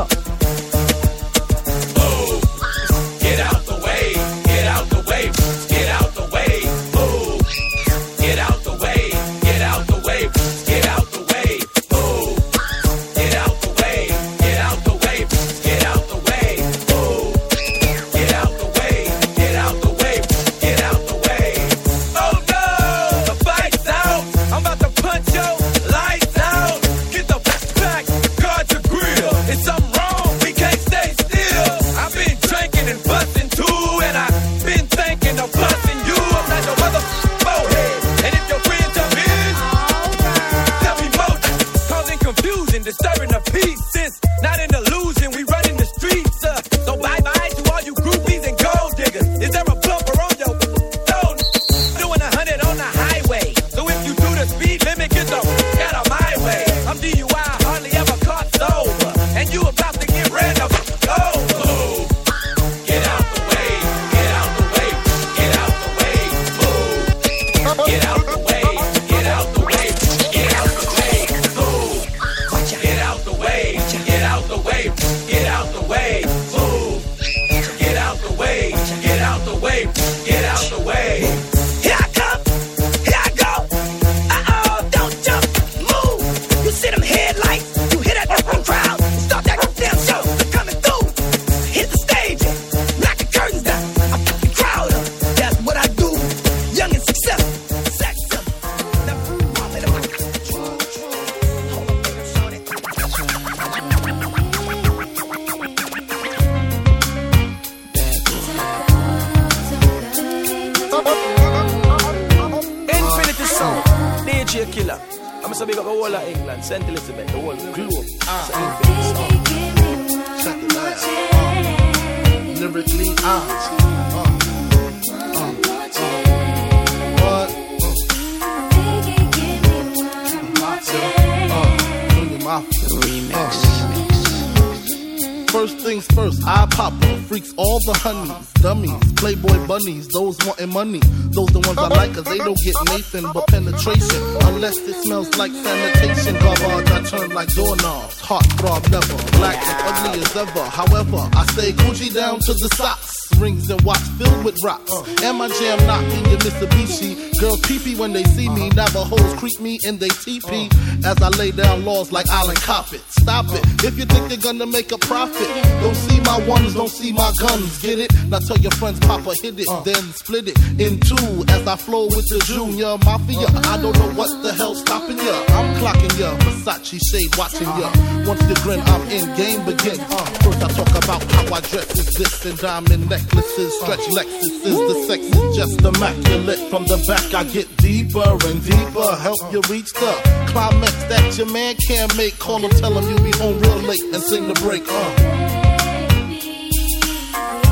[142.63, 144.21] Get Nathan but penetration.
[144.43, 146.35] Unless it smells like sanitation.
[146.39, 148.19] Garbage, I turn like doorknobs.
[148.19, 150.63] Heart throb never, black and ugly as ever.
[150.65, 153.15] However, I stay Coogi down to the socks.
[153.39, 154.91] Rings and watch filled with rocks.
[155.23, 157.31] And my jam knocking your Mitsubishi.
[157.39, 158.69] Girls peepee when they see me.
[158.69, 160.69] Navajos creep me in they teepee.
[161.05, 163.01] As I lay down laws like Island Coppet.
[163.21, 163.63] Stop it.
[163.83, 165.47] If you think you're gonna make a profit,
[165.81, 167.81] don't see my ones, don't see my guns.
[167.81, 168.11] Get it?
[168.29, 169.81] Now tell your friends, Papa hit it, uh.
[169.81, 171.45] then split it in two.
[171.49, 173.47] As I flow with the Junior Mafia.
[173.69, 175.35] I don't know what the hell's stopping ya.
[175.49, 176.35] I'm clocking ya.
[176.37, 177.89] Versace shade watching ya.
[177.89, 178.23] Uh-huh.
[178.27, 179.25] Once you grin, I'm in.
[179.35, 179.99] Game begin.
[179.99, 184.17] Uh, first I talk about how I dress is this and diamond necklaces, stretch uh.
[184.17, 184.77] Lexuses.
[184.89, 186.59] The sex is just immaculate.
[186.69, 189.15] From the back I get deeper and deeper.
[189.17, 192.37] Help you reach the that your man can't make.
[192.39, 194.83] Call him, tell him you'll be home real late and sing the break.
[194.87, 194.93] Uh.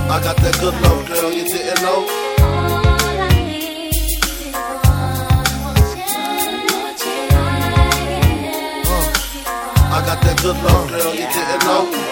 [0.09, 2.05] I got that good love, girl, you didn't know.
[8.89, 9.03] Uh.
[9.89, 12.03] I got that good love, girl, you didn't know.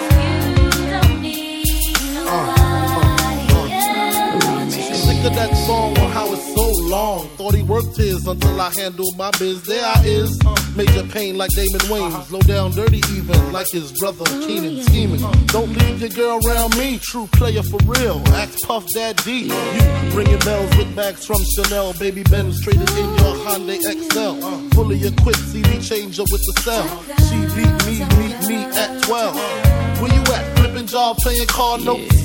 [4.96, 7.28] Sick of that song on how it's so long.
[7.38, 9.64] Thought he worked his until I handled my biz.
[9.64, 10.32] There I is.
[10.76, 12.32] Major pain like Damon Wayans.
[12.32, 15.24] Low down dirty even like his brother Keenen scheming.
[15.48, 17.00] Don't leave your girl around me.
[17.00, 18.22] True player for real.
[18.42, 19.52] Axe Puff Daddy.
[19.52, 21.94] You ringing bells with bags from Chanel.
[22.00, 24.36] Baby Benz traded in your Hyundai Excel.
[24.72, 26.88] Fully equipped CD changer with the cell.
[27.28, 29.36] She beat me, meet me at 12.
[30.00, 30.58] Where you at?
[30.58, 32.25] Flipping job, playing car notes.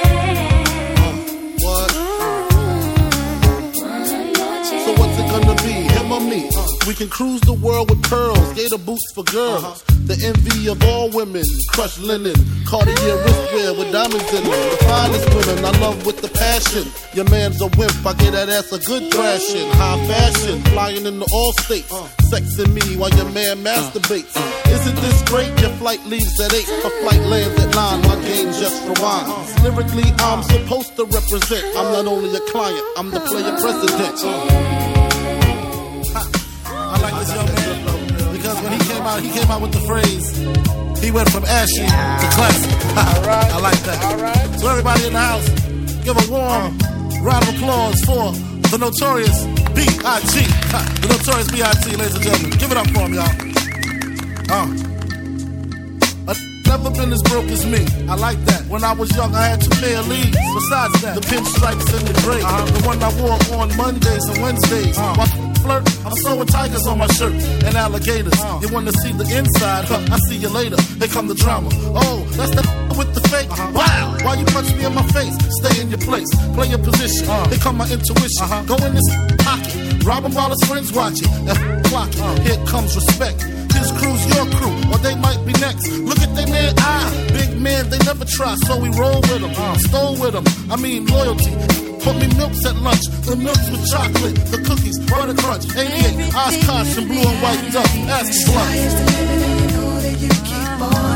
[5.21, 5.73] It gonna be?
[5.93, 6.49] Him or me?
[6.55, 6.67] Uh.
[6.87, 9.63] We can cruise the world with pearls, gator boots for girls.
[9.63, 9.91] Uh-huh.
[10.09, 12.33] The envy of all women, crushed linen,
[12.65, 14.51] Cartier wristwear with diamonds in them.
[14.51, 16.89] The finest women I love with the passion.
[17.13, 19.69] Your man's a wimp, I get that ass a good thrashing.
[19.77, 21.93] High fashion, flying into all states.
[21.93, 22.07] Uh.
[22.31, 23.69] Sexing me while your man uh.
[23.69, 24.35] masturbates.
[24.71, 25.51] Isn't this great?
[25.61, 28.01] Your flight leaves at 8, her flight lands at 9.
[28.01, 29.63] My game just rewinds.
[29.63, 31.63] Lyrically, I'm supposed to represent.
[31.77, 34.90] I'm not only a client, I'm the player president.
[36.15, 39.79] I like this young man because when he came out, he came out with the
[39.81, 40.37] phrase.
[41.03, 42.71] He went from ashy to classic.
[42.97, 44.59] I like that.
[44.59, 45.47] So everybody in the house,
[46.03, 46.77] give a warm
[47.23, 48.31] round of applause for
[48.69, 49.45] the notorious
[49.75, 50.45] B.I.G.
[51.01, 51.95] The notorious B.I.G.
[51.95, 53.31] Ladies and gentlemen, give it up for him, y'all.
[54.51, 54.87] Uh.
[56.71, 57.85] Never been as broke as me.
[58.07, 58.65] I like that.
[58.69, 60.31] When I was young, I had two pair of leaves.
[60.31, 62.39] Besides that, the pinstripes and the gray.
[62.39, 64.97] The one I wore on Mondays and Wednesdays.
[64.97, 67.33] While flirt, I'm sewing tigers on my shirt
[67.65, 68.37] and alligators.
[68.61, 69.85] You wanna see the inside?
[69.85, 70.79] Huh, I see you later.
[70.99, 71.69] Here come the drama.
[71.95, 72.63] Oh, that's the
[72.97, 73.49] with the fake.
[73.51, 73.71] Uh-huh.
[73.73, 75.35] Wow, why you punch me in my face?
[75.61, 77.27] Stay in your place, play your position.
[77.29, 77.49] Uh-huh.
[77.49, 78.41] Here come my intuition.
[78.41, 78.63] Uh-huh.
[78.65, 79.09] Go in this
[79.45, 81.29] pocket, rob 'em while his friends watching.
[81.47, 82.41] And clock it.
[82.45, 83.41] Here comes respect.
[83.77, 85.89] His crew's your crew, or they might be next.
[85.89, 89.53] Look at they man, ah, big man, they never try, so we roll with them,
[89.79, 90.45] stole with them.
[90.69, 91.90] I mean, loyalty.
[92.03, 96.97] Put me milks at lunch, the milks with chocolate, the cookies, butter crunch, 88, Oshkosh,
[96.97, 97.85] and blue and white duck.
[98.09, 99.21] Ask Blunt.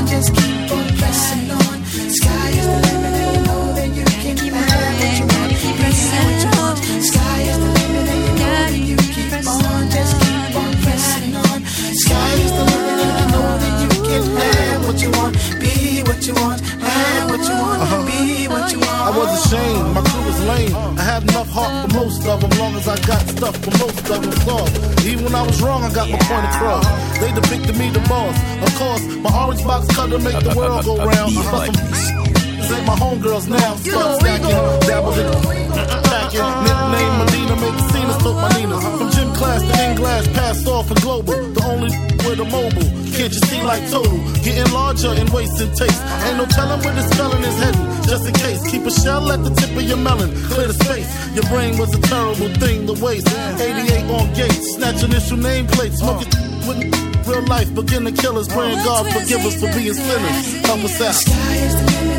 [0.05, 1.83] Just keep on pressing on.
[1.85, 5.51] Sky is the limit, and you know that you can keep have what you want.
[5.57, 6.77] Keep what you want.
[7.03, 9.89] Sky is the limit, and you know that you keep on.
[9.89, 11.59] Just keep on pressing on.
[12.05, 15.33] Sky is the limit, and you know that you can have what you want.
[15.59, 16.64] Be what you want.
[22.35, 25.05] Of them, long as I got stuff for most of them soft.
[25.05, 26.85] Even when I was wrong, I got my point across.
[27.19, 28.35] They depicted me the boss.
[28.67, 31.31] Of course, my orange box cutter make the world go round.
[32.65, 33.75] This ain't my homegirls now.
[33.75, 35.31] Start stacking, dabbled in
[36.09, 36.49] packing.
[36.65, 38.81] Nickname Medina, make the scenes, took my Nina.
[38.81, 41.35] From gym class to in glass, passed off for global.
[41.53, 42.89] The only with murder mobile.
[43.15, 44.17] Can't you see like total?
[44.43, 46.01] Getting larger in waist and taste.
[46.25, 47.85] Ain't no telling where this felon is heading.
[48.03, 50.29] Just in case, keep a shell at the tip of your melon.
[50.49, 51.09] Clear the space.
[51.33, 53.27] Your brain was a terrible thing to waste.
[53.29, 56.29] 88 on gates, snatch initial nameplates, smoking
[56.67, 57.73] with real life.
[57.73, 60.65] Begin to kill us, praying God forgive us for being sinners.
[60.65, 62.14] Help us out.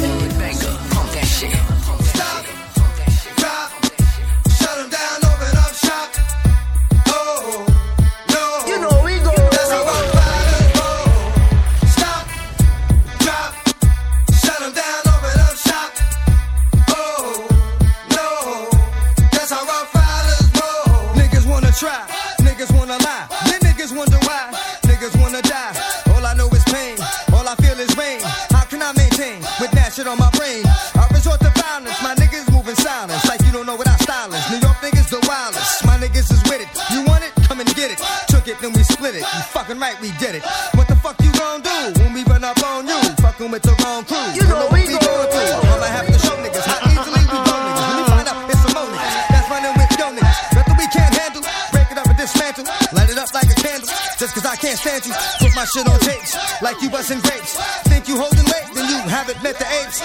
[54.77, 55.15] Stand you.
[55.41, 57.57] Put my shit on tapes like you busting grapes.
[57.85, 60.03] Think you holding weight, then you haven't met the apes.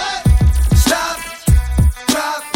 [0.80, 1.20] Stop,
[2.08, 2.51] drop,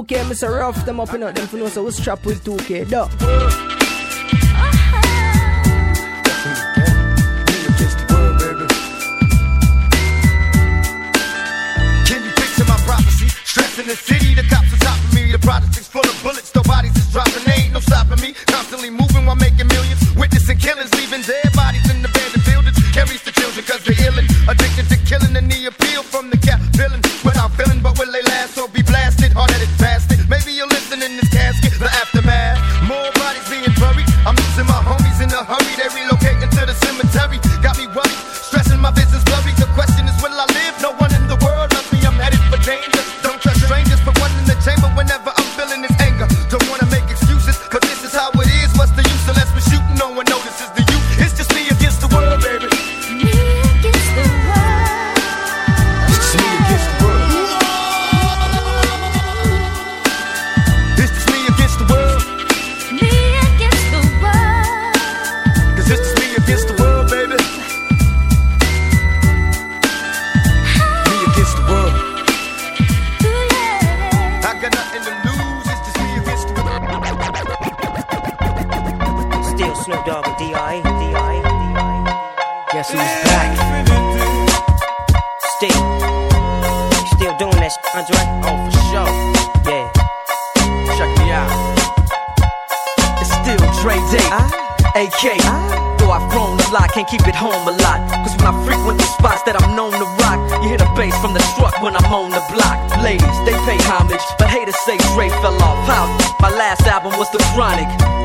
[0.00, 0.58] 2K, Mr.
[0.58, 3.49] Rough them up, you them for no so we strap with 2K, duh.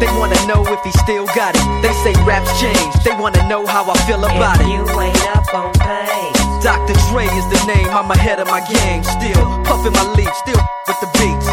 [0.05, 1.65] They wanna know if he still got it.
[1.81, 4.67] They say raps change, they wanna know how I feel about it.
[4.67, 6.31] You ain't up on pain.
[6.61, 6.93] Dr.
[7.09, 9.03] Dre is the name, I'm ahead of my game.
[9.03, 11.47] Still puffin' my leaf, still with the beats.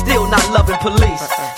[0.00, 1.57] Still not loving police.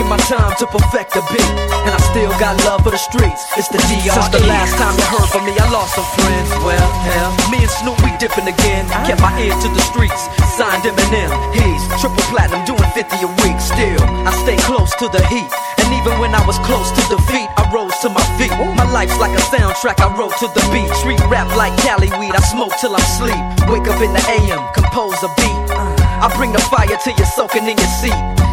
[0.00, 1.52] taking my time to perfect the beat,
[1.84, 3.44] and I still got love for the streets.
[3.56, 4.08] It's the DRE.
[4.08, 6.48] Since the last time you heard from me, I lost some friends.
[6.64, 8.88] Well, hell, me and Snoop we dipping again.
[9.04, 10.16] Kept my ear to the streets.
[10.56, 11.28] Signed Eminem.
[11.52, 13.58] He's triple platinum, doing 50 a week.
[13.60, 15.50] Still, I stay close to the heat.
[15.84, 18.52] And even when I was close to defeat, I rose to my feet.
[18.76, 20.88] My life's like a soundtrack, I wrote to the beat.
[21.04, 23.42] Street rap like Cali weed, I smoke till I'm sleep.
[23.68, 25.60] Wake up in the AM, compose a beat.
[26.24, 28.39] I bring the fire till you're soaking in your seat.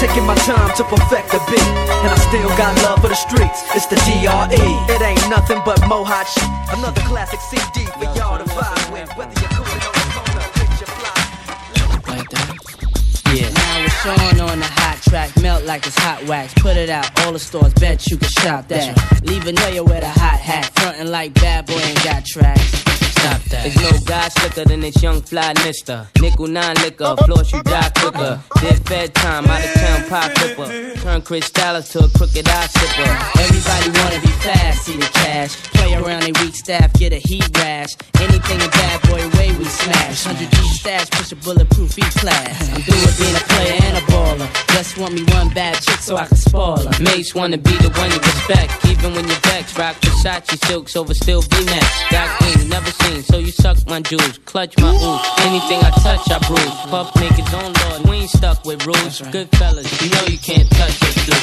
[0.00, 3.60] Taking my time to perfect the beat, and I still got love for the streets.
[3.76, 4.94] It's the DRE.
[4.94, 6.42] It ain't nothing but mohawk shit.
[6.72, 9.10] Another classic CD for y'all to vibe with.
[9.18, 12.16] Whether you're cooling on the corner, picture fly.
[12.16, 12.48] Like that.
[13.34, 13.50] Yeah.
[13.50, 16.54] Now it's Sean on the hot track, melt like it's hot wax.
[16.54, 18.96] Put it out, all the stores, bet you can shop that.
[19.22, 22.99] Leave a nigga with a hot hat, frontin' like bad boy ain't got tracks.
[23.20, 23.62] Stop that.
[23.62, 26.08] There's no guy slicker than this young fly mister.
[26.20, 28.40] Nickel nine liquor, floss you die quicker.
[28.60, 31.00] Did fed time, out of town pie flipper.
[31.00, 33.12] Turn Chris Dallas to a crooked eye sipper.
[33.44, 35.56] Everybody wanna be fast, see the cash.
[35.76, 37.92] Play around a weak staff, get a heat rash.
[38.20, 40.24] Anything a bad boy way we smash.
[40.24, 42.68] 100 G stash, push a bulletproof E class.
[42.70, 44.48] I'm through with being a player and a baller.
[44.74, 47.02] Just want me one bad chick so I can spoil her.
[47.02, 49.40] Mates wanna be the one you respect, even when you're.
[49.80, 52.10] Rock Versace silks over still V-necks.
[52.10, 54.38] Got green, never seen, so you suck my juice.
[54.44, 56.76] Clutch my ooze, anything I touch I bruise.
[56.90, 59.20] Puff make his own laws, we ain't stuck with rules.
[59.32, 61.34] Good fellas, you know you can't touch us, dude.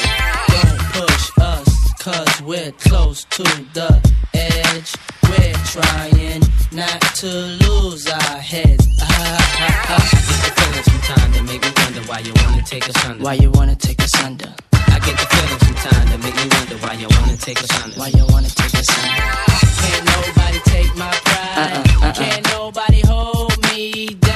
[0.54, 3.42] Don't push us, cause we're close to
[3.74, 3.90] the
[4.34, 4.94] edge.
[5.28, 6.42] We're trying
[6.72, 8.86] not to lose our heads.
[9.00, 13.24] I get the feeling sometimes that make me wonder why you wanna take us under.
[13.24, 14.54] Why you wanna take us under?
[14.72, 17.98] I get the feeling sometimes that make me wonder why you wanna take us under.
[17.98, 19.47] Why you wanna take us under?
[19.88, 21.72] Can't nobody take my pride.
[21.72, 22.12] Uh-uh, uh-uh.
[22.14, 24.27] Can't nobody hold me down.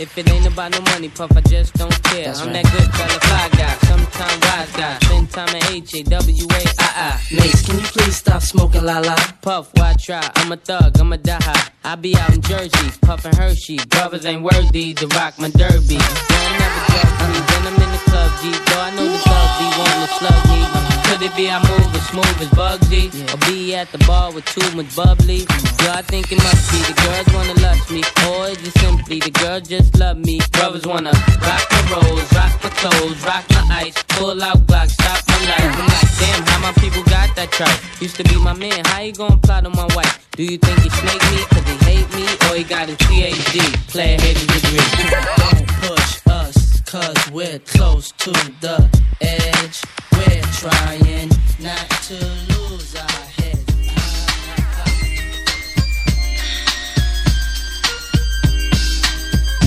[0.00, 2.24] If it ain't about no money, puff, I just don't care.
[2.24, 2.64] That's I'm right.
[2.64, 4.98] that good fella, fly guy, sometime wise guy.
[5.00, 7.20] Spend time at H A W A I I.
[7.36, 9.14] Mase, can you please stop smoking la la?
[9.42, 10.26] Puff, why try?
[10.36, 11.70] I'm a thug, I'm a die.
[11.84, 13.76] I be out in Jersey, puffin' Hershey.
[13.90, 15.98] Brothers ain't worthy to rock my derby.
[16.00, 17.40] I'm never drug free.
[17.50, 20.84] When I'm in the club, G, though I know the club be wanting to slug
[20.84, 20.89] me.
[21.10, 23.10] Could it be I move as smooth as Bugsy?
[23.34, 25.42] Or be at the bar with too much bubbly?
[25.82, 28.02] Yo, I think it must be the girls wanna lust me.
[28.30, 30.38] Or is it simply the girls just love me?
[30.52, 31.10] Brothers wanna
[31.42, 35.74] rock my rolls, rock my clothes, rock my ice, pull out Glock, stop my life.
[35.82, 37.80] I'm like, damn, how my people got that tripe?
[38.00, 40.14] Used to be my man, how you gonna plot on my wife?
[40.36, 42.24] Do you think he snake me cause he hate me?
[42.46, 43.58] Or he got his PhD,
[43.90, 44.78] player hating degree?
[45.42, 46.54] Don't push us,
[46.90, 48.88] cause we're close to the
[49.20, 49.80] edge.
[50.10, 51.28] We're trying
[51.60, 52.14] not to
[52.50, 53.62] lose our heads.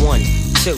[0.03, 0.19] One,
[0.65, 0.77] two,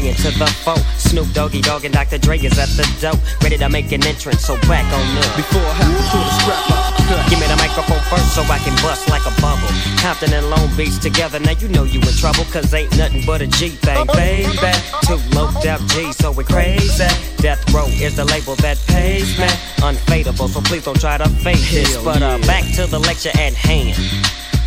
[0.00, 0.76] three to the four.
[0.98, 2.18] Snoop Doggy Dogg and Dr.
[2.18, 3.14] Dre is at the door.
[3.42, 5.36] Ready to make an entrance, so back on up.
[5.36, 7.30] Before I have to pull the strap up.
[7.30, 9.70] Give me the microphone first so I can bust like a bubble.
[10.02, 12.44] Compton and Long Beach together, now you know you in trouble.
[12.50, 14.72] Cause ain't nothing but a G thing, baby.
[15.06, 17.06] Two loped up G, so we crazy.
[17.38, 19.46] Death Row is the label that pays me.
[19.78, 21.96] Unfadable, so please don't try to fake this.
[22.02, 23.94] But uh, back to the lecture at hand.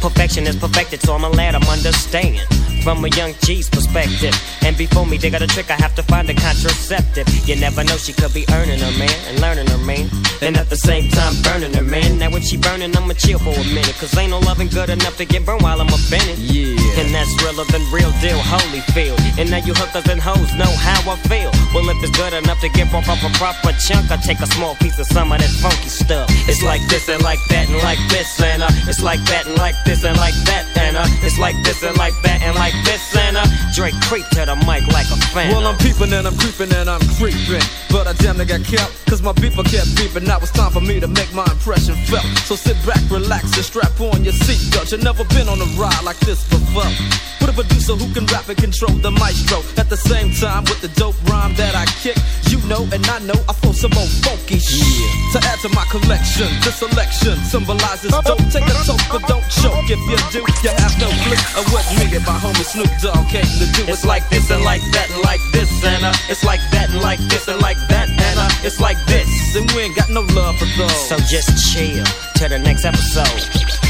[0.01, 2.39] Perfection is perfected, so I'ma let 'em understand.
[2.83, 4.33] From a young G's perspective.
[4.61, 7.27] And before me they got a trick, I have to find a contraceptive.
[7.47, 10.09] You never know, she could be earning her man and learning her man.
[10.41, 12.19] And at the same time, burning her man.
[12.19, 13.95] Now, if she burning, I'ma chill for a minute.
[13.99, 16.35] Cause ain't no loving good enough to get burned while I'm in.
[16.37, 16.76] Yeah.
[16.97, 19.21] And that's realer than real deal, Holyfield.
[19.37, 21.53] And now you hookers and hoes know how I feel.
[21.69, 24.73] Well, if it's good enough to give off a proper chunk, I take a small
[24.81, 26.25] piece of some of that funky stuff.
[26.49, 29.57] It's like this and like that and like this and uh, it's like that and
[29.57, 32.73] like this and like that and uh, it's like this and like that and like
[32.81, 33.45] this and uh,
[33.77, 35.53] Dre creep to the mic like a fan.
[35.53, 37.61] Well, I'm peeping and I'm creeping and I'm creeping.
[37.93, 40.25] But I damn near got kept, cause my beeper kept beeping.
[40.25, 42.25] Now it's time for me to make my impression felt.
[42.49, 44.91] So sit back, relax, and strap on your seatbelt.
[44.91, 46.86] You've never been on a ride like this before.
[47.39, 49.61] With a producer who can rap and control the maestro.
[49.77, 52.17] At the same time, with the dope rhyme that I kick,
[52.51, 55.11] you know and I know I throw some more funky shit.
[55.33, 58.41] To add to my collection, the selection symbolizes dope.
[58.51, 59.87] Take a toke, but don't choke.
[59.87, 63.27] If you do, you have no clue of what me and my homie Snoop Dogg
[63.29, 63.83] came to do.
[63.87, 67.01] It's like this and like that and like this and uh, it's like that and
[67.01, 69.27] like this and like that and uh, it's like this.
[69.55, 71.09] and we ain't got no love for those.
[71.09, 72.03] So just chill
[72.35, 73.86] till the next episode.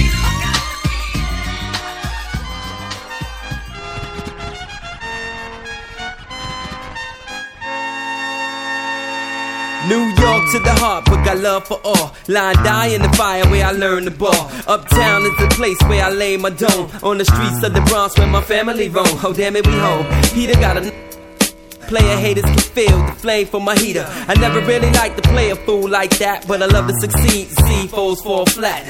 [9.87, 12.13] New York to the heart, but got love for all.
[12.27, 14.51] Line die in the fire where I learn the ball.
[14.67, 16.89] Uptown is the place where I lay my dome.
[17.03, 19.07] On the streets of the Bronx where my family roam.
[19.23, 20.05] Oh damn it, we home.
[20.33, 21.16] Peter got a
[21.87, 24.05] Player haters can feel the flame from my heater.
[24.27, 27.47] I never really liked to play a fool like that, but I love to succeed.
[27.49, 28.83] See foes fall flat,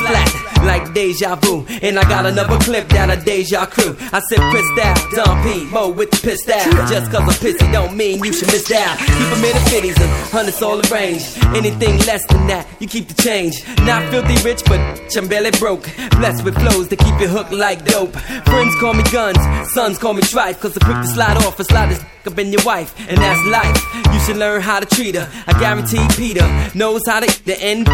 [0.00, 1.64] flat like deja vu.
[1.82, 3.96] And I got another clip down a deja crew.
[4.12, 6.88] I said pissed out, Don P, Mo with the pissed out.
[6.88, 8.98] Just cause I'm pissy don't mean you should miss out.
[8.98, 11.38] Keep them in the fifties and hundreds all arranged.
[11.54, 13.54] Anything less than that, you keep the change.
[13.80, 14.80] Not filthy rich, but
[15.16, 15.84] I'm barely broke.
[16.18, 18.14] Blessed with flows that keep you hooked like dope.
[18.16, 19.38] Friends call me guns,
[19.72, 20.60] sons call me trife.
[20.60, 22.94] Cause I'm quick to slide off and slide this up in your wife.
[23.08, 23.76] And that's life.
[24.12, 25.28] You should learn how to treat her.
[25.46, 27.88] I guarantee Peter knows how to the end.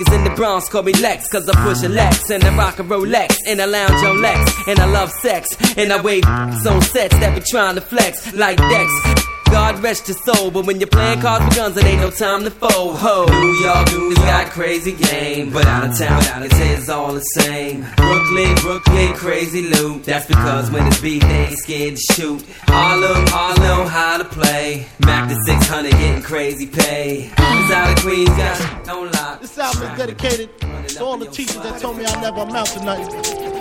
[0.00, 2.78] Is in the Bronx, call me Lex, cause I push a Lex and I rock
[2.78, 5.46] a Rolex and I lounge on Lex and I love sex
[5.76, 6.52] and I wave on
[6.82, 9.21] sets that be trying to flex like Dex.
[9.52, 12.42] God rest your soul, but when you're playing cards with guns, it ain't no time
[12.44, 12.96] to fold.
[12.96, 17.12] Ho, New York, New got crazy game, but out of town, out of it's all
[17.12, 17.82] the same.
[17.96, 20.04] Brooklyn, Brooklyn, crazy loot.
[20.04, 22.42] That's because when it's beat, they ain't scared to shoot.
[22.62, 24.86] Harlem, Harlem, how to play.
[25.04, 27.30] Mac the 600, getting crazy pay.
[27.36, 29.36] Cause out of Queens, got don't lie.
[29.42, 30.48] This album is dedicated
[30.88, 33.08] to all the teachers that told me I never amount to nothing.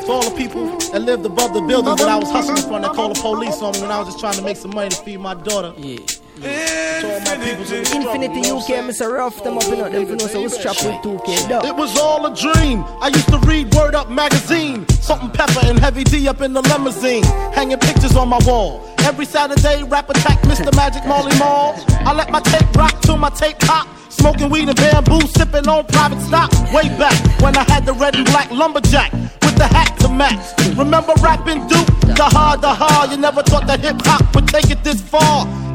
[0.01, 2.93] To all the people that lived above the buildings that I was hustling from that
[2.93, 4.95] called the police on me when I was just trying to make some money to
[4.97, 5.73] feed my daughter.
[5.77, 5.97] Yeah.
[6.41, 9.13] To all my people in the struggle, Infinity you know what UK, Mr.
[9.13, 11.65] Rough, them up in them for know so it's trap with 2K.
[11.65, 12.83] It was all a dream.
[12.99, 17.23] I used to read Word Up magazine, Salt-N-Pepa and Heavy D up in the limousine,
[17.53, 18.81] hanging pictures on my wall.
[18.99, 20.75] Every Saturday, rap attack Mr.
[20.75, 21.75] Magic Marley Marl.
[21.89, 23.87] I let my tape rock till my tape pop.
[24.11, 26.51] Smoking weed and Bambu, sipping on private stock.
[26.73, 30.43] Way back when I had the red and black lumberjack with the hat to match.
[30.77, 31.87] Remember rapping Duke?
[32.15, 33.11] The hard, the hard.
[33.11, 35.47] You never thought that hip hop would take it this far.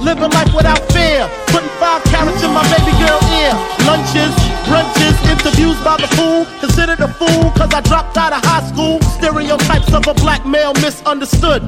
[0.00, 1.28] Living life without fear.
[1.48, 3.54] Putting five carats in my baby girl ear.
[3.88, 4.34] Lunches,
[4.68, 6.46] brunches, interviews by the fool.
[6.60, 9.00] Considered a fool cause I dropped out of high school.
[9.18, 11.62] Stereotypes of a black male misunderstood.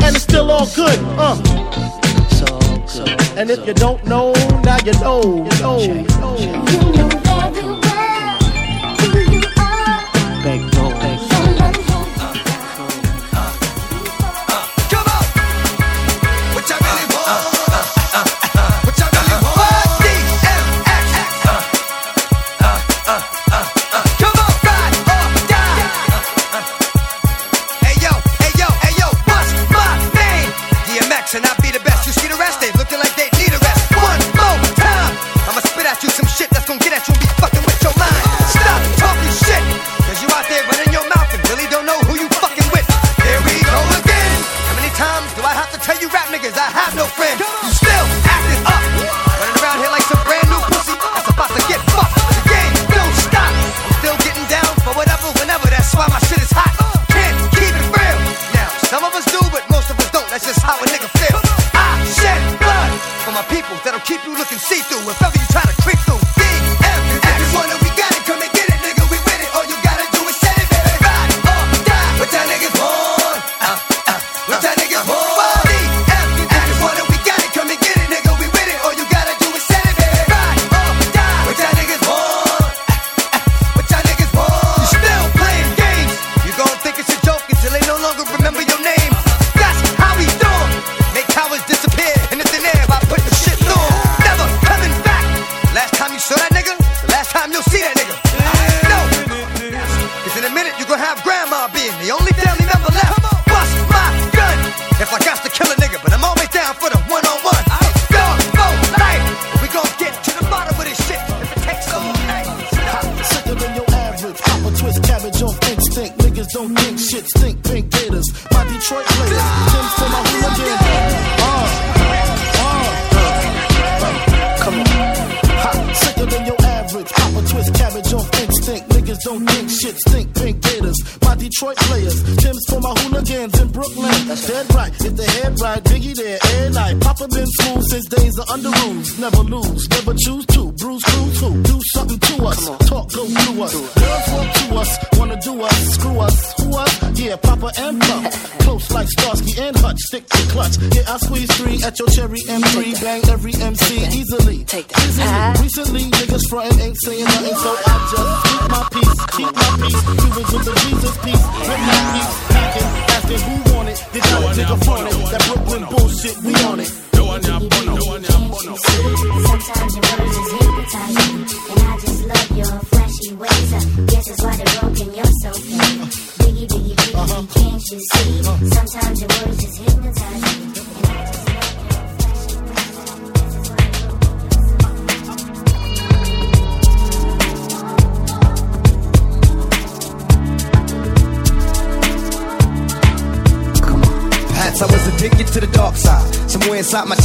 [0.00, 0.98] And it's still all good.
[1.18, 1.36] Uh.
[2.28, 2.46] So,
[2.86, 3.04] so,
[3.36, 4.32] and if you don't know,
[4.64, 5.46] now you know.
[5.50, 5.78] You know.
[5.80, 7.87] You know.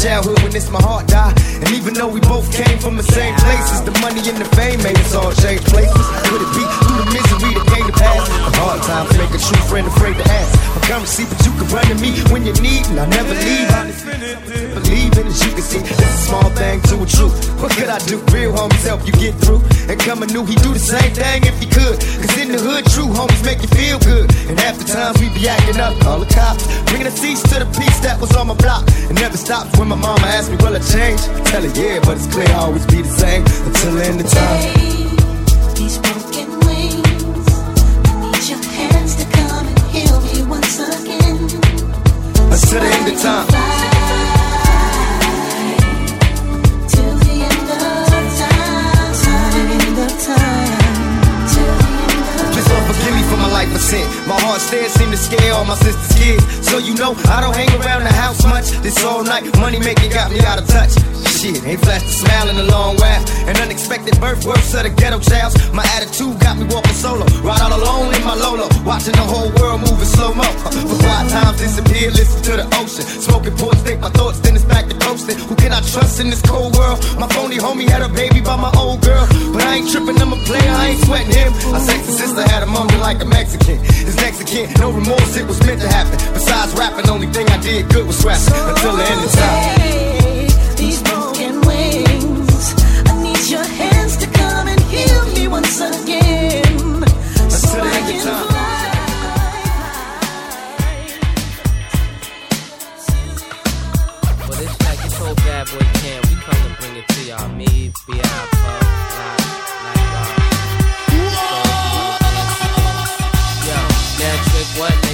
[0.03, 1.31] Childhood when this my heart died.
[1.63, 4.83] And even though we both came from the same places, the money and the fame
[4.83, 6.05] made us all change places.
[6.27, 8.27] Could it be through the misery that came to pass?
[8.27, 10.51] A hard time to make a true friend afraid to ask.
[10.75, 13.71] My currency, but you can run to me when you need, and I never leave.
[14.75, 17.42] Believe in as you can see, it's a small thing to a truth.
[17.63, 18.19] What could I do?
[18.35, 19.63] Real homies help you get through.
[19.87, 21.95] And coming new, he do the same thing if he could.
[21.95, 24.27] Cause in the hood, true homies make you feel good.
[24.51, 26.67] And half the times we be acting up, call the cops.
[26.91, 28.83] Bringing the cease to the peace that was on my block.
[29.07, 31.23] It never stops when my mama asks me, will I change?
[31.23, 34.19] I tell her, yeah, but it's clear I'll always be the same until the end
[34.19, 34.59] of time.
[35.79, 37.47] These broken wings.
[37.47, 41.47] I need your hands to come and heal me once again.
[42.51, 43.52] Until the end of time.
[54.59, 56.67] Stairs seem to scare all my sister's kids.
[56.67, 58.69] So you know I don't hang around the house much.
[58.81, 61.12] This all night money making got me out of touch.
[61.43, 63.19] Shit, ain't flashed a smile in a long while.
[63.51, 65.59] An unexpected birth, worse of the ghetto childs.
[65.75, 67.27] My attitude got me walking solo.
[67.43, 68.71] Ride all alone in my Lolo.
[68.87, 70.47] Watching the whole world moving slow mo.
[70.63, 73.03] Uh, for quiet times disappear, listen to the ocean.
[73.03, 75.35] Smoking ports, think my thoughts, then it's back to coasting.
[75.35, 77.03] Who can I trust in this cold world?
[77.19, 79.27] My phony homie had a baby by my old girl.
[79.51, 81.51] But I ain't tripping, I'm a player, I ain't sweating him.
[81.75, 83.83] I sexy sister had a moment like a Mexican.
[83.83, 86.15] His Mexican, no remorse, it was meant to happen.
[86.31, 88.39] Besides rapping, only thing I did good was rap.
[88.47, 90.22] Until the end of time.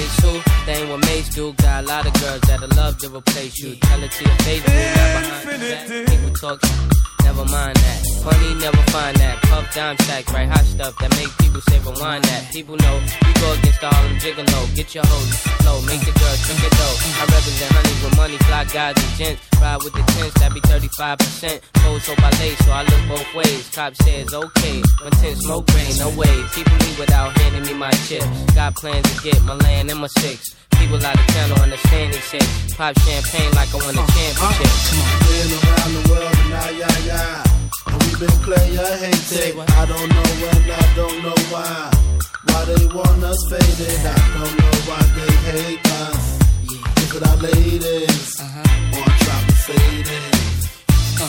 [0.00, 0.40] Mase who?
[0.64, 1.52] They ain't what Mase do.
[1.52, 3.76] Got a lot of girls that'll love to replace you.
[3.76, 6.08] Tell it to your face, behind.
[6.08, 7.09] People talk.
[7.30, 8.02] Never mind that.
[8.26, 9.38] Funny, never find that.
[9.46, 10.48] Puff dime sack, right?
[10.50, 12.50] Hot stuff that make people say rewind that.
[12.50, 14.60] People know we go against all them gigolo.
[14.74, 16.96] Get your hoes low, make the girl drink it though.
[17.22, 19.38] I represent honeys with money, fly guys and gents.
[19.62, 21.62] Ride with the tents, that be 35%.
[21.78, 23.70] Pose so I lay, so I look both ways.
[23.70, 26.34] Cop says okay, when ten smoke rain, no way.
[26.50, 28.26] People me without handing me my chips.
[28.58, 30.58] Got plans to get my land and my six.
[30.80, 32.46] People out of town don't understand these shit.
[32.76, 34.18] Pop champagne like I won a uh-huh.
[34.18, 35.20] championship.
[35.30, 37.19] Been around the world and now, yeah, yeah.
[37.90, 39.58] And we been player hated.
[39.58, 41.90] I don't know when, I don't know why.
[42.48, 44.00] Why they want us faded.
[44.06, 46.22] I don't know why they hate us.
[47.00, 48.40] Look at our ladies.
[48.40, 50.34] On top of faded.
[51.20, 51.28] Uh,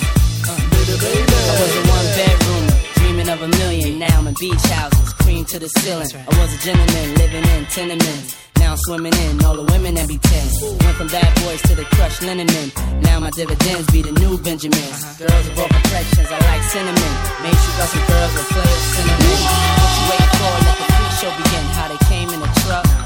[0.52, 0.62] uh.
[0.72, 1.36] Baby, baby.
[1.52, 2.66] I was a one bedroom,
[2.96, 4.00] dreaming of a million.
[4.00, 6.08] Now I'm in beach houses, cream to the ceiling.
[6.16, 8.51] I was a gentleman living in tenements.
[8.62, 10.54] Now I'm swimming in all the women that be tens.
[10.62, 12.70] Went from bad boys to the crushed linen men.
[13.02, 15.02] Now my dividends be the new Benjamins.
[15.02, 15.26] Uh-huh.
[15.26, 17.14] Girls of all complexions, I like cinnamon.
[17.42, 19.42] Make sure got some girls with flavor cinnamon.
[19.82, 20.54] What you waiting for?
[20.62, 21.66] Let the free show begin.
[21.74, 23.01] How they came in a truck.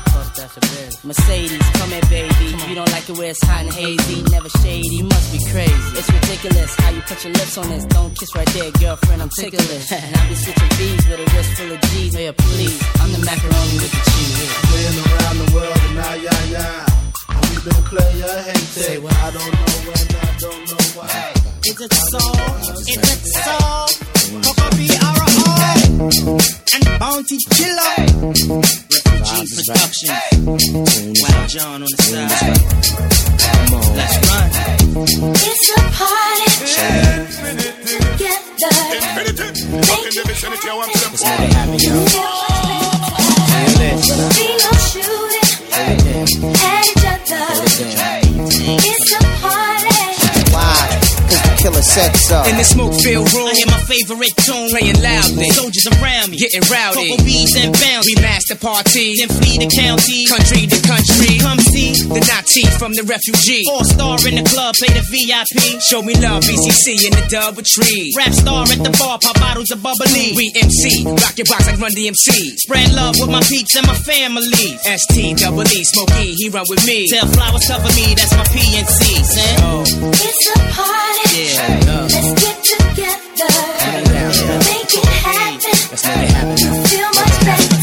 [1.03, 2.53] Mercedes, come here, baby.
[2.69, 4.21] You don't like it where it's hot and hazy.
[4.29, 5.97] Never shady, you must be crazy.
[5.97, 7.85] It's ridiculous how you put your lips on this.
[7.85, 9.21] Don't kiss right there, girlfriend.
[9.23, 9.91] I'm ticklish.
[9.91, 12.13] and I be switching B's with a wrist full of G's.
[12.13, 12.79] Yeah, please.
[13.01, 14.53] I'm the macaroni with the cheese.
[14.69, 17.04] Been around the world and now, yeah, yeah.
[17.65, 19.05] And we been player hated.
[19.05, 21.33] I don't know when, I don't know why.
[21.65, 22.21] Is it so?
[22.77, 23.57] Is it so?
[24.41, 26.37] Coca B R O
[26.73, 27.95] and Bounty Killer.
[29.55, 30.13] production.
[30.45, 32.61] Wow, John on the side.
[33.95, 34.49] Let's run.
[35.33, 36.49] It's a party.
[37.87, 38.73] Together.
[44.35, 46.94] Be no shooting at each other.
[47.27, 49.24] It's a party.
[51.65, 51.73] Why?
[51.73, 52.37] The killer said so.
[52.37, 52.49] Uh.
[52.49, 53.25] In the smoke mm-hmm.
[53.25, 55.49] filled room, I hear my favorite tune playing loudly.
[55.49, 55.57] Mm-hmm.
[55.57, 57.09] Soldiers around me, getting rowdy.
[57.09, 58.05] Couple beats and bounce.
[58.05, 61.41] We master party, then flee the county, country to country.
[61.41, 63.65] Come see the Nazi from the refugee.
[63.69, 65.81] All star in the club, play the VIP.
[65.81, 68.13] Show me love, BCC in the dub with tree.
[68.13, 70.37] Rap star at the bar, pop bottles of bubbly.
[70.37, 72.61] We MC, rock your box like Run DMC.
[72.61, 74.77] Spread love with my peeps and my family.
[74.85, 77.07] ST double E, Smokey, he run with me.
[77.09, 79.01] Tell flowers cover me, that's my PNC.
[79.25, 79.57] Sam.
[79.65, 79.83] Oh.
[80.13, 81.14] It's a party.
[81.35, 81.51] Yeah,
[81.83, 83.51] Let's get together.
[84.63, 85.59] Make it happen.
[85.91, 86.55] Let's make it happen.
[86.87, 87.75] Feel much better.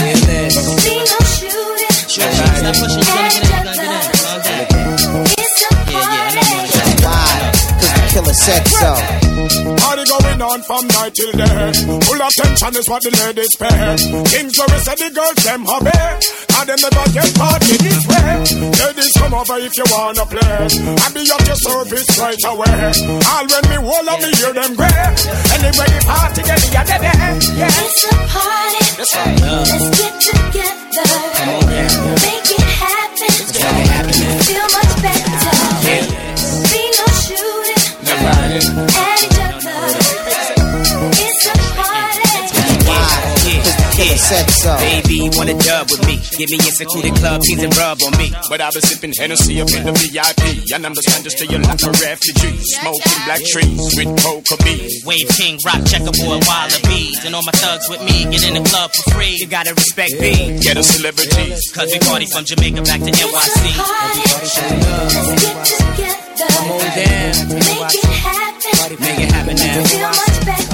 [0.00, 0.56] Feel this.
[0.82, 2.48] Be no shooting Sure, sure.
[2.56, 4.16] Stop pushing, you're gonna get it, you're gonna get it.
[4.24, 5.28] Calm down.
[5.36, 6.48] It's a party.
[7.04, 7.52] Why?
[7.76, 9.13] Cause the killer said so.
[10.54, 11.72] On from night till day.
[12.06, 13.74] Full attention is what the ladies pay.
[14.30, 15.90] Kings where say the girls them hobby.
[15.90, 18.38] And them never get party this way.
[18.70, 20.54] Ladies come over if you wanna play.
[20.94, 22.70] I be at your service right away.
[22.70, 24.94] All when me on me hear them gray.
[25.58, 27.34] Anyway the party get the other day.
[27.58, 27.82] Yeah.
[27.82, 28.78] It's a party.
[28.94, 31.10] Let's get together.
[32.22, 33.34] Make it happen.
[34.46, 35.33] Feel much better.
[44.24, 44.72] Said so.
[44.80, 46.16] Baby, wanna dub with me?
[46.40, 48.32] Give me a secluded club, tease and rub on me.
[48.48, 50.64] But I've been sipping Hennessy up in the VIP.
[50.72, 52.56] And I'm the standard to your life a refugee.
[52.80, 54.10] Smoking black trees with
[54.48, 54.88] cocaine.
[55.04, 57.20] Wave King, rock checkerboard, wallabies.
[57.24, 59.36] And all my thugs with me, get in the club for free.
[59.36, 60.56] You gotta respect me.
[60.64, 61.52] Get a celebrity.
[61.76, 63.60] Cause we party from Jamaica back to NYC.
[64.40, 64.56] Let's
[65.36, 66.48] get together.
[66.48, 67.34] Come on down.
[67.60, 68.96] Make it happen.
[69.04, 70.73] Make it happen now.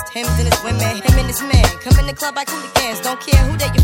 [0.00, 0.96] And his and his women.
[0.96, 1.64] Him and his men.
[1.80, 3.00] come in the club like hooligans.
[3.00, 3.83] Don't care who they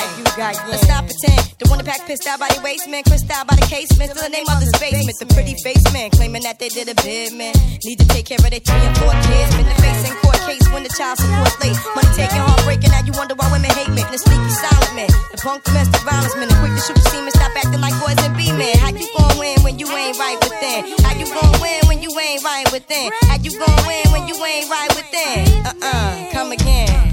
[0.00, 1.40] poppin' you got Let's stop pretend.
[1.58, 4.12] The one pack pissed out by the waist man, crissed out by the casement.
[4.12, 5.16] Still the name of this basement.
[5.18, 7.52] The pretty face man claiming that they did a bid man.
[7.84, 9.50] Need to take care of their three and four kids.
[9.56, 11.76] Been the face in court case when the child support late.
[11.94, 12.90] Money taking, heartbreaking.
[12.90, 14.02] Now you wonder why women hate me.
[14.08, 17.32] The sneaky silent man, the punk domestic violence man, the quick to shoot the semen.
[17.36, 18.76] Stop acting like boys and be men.
[18.80, 20.80] How you gon' win when you ain't right within?
[21.04, 23.12] How you gon' win when you ain't right within?
[23.28, 25.44] How you gon' win when you ain't right within?
[25.66, 27.09] Uh uh, come again.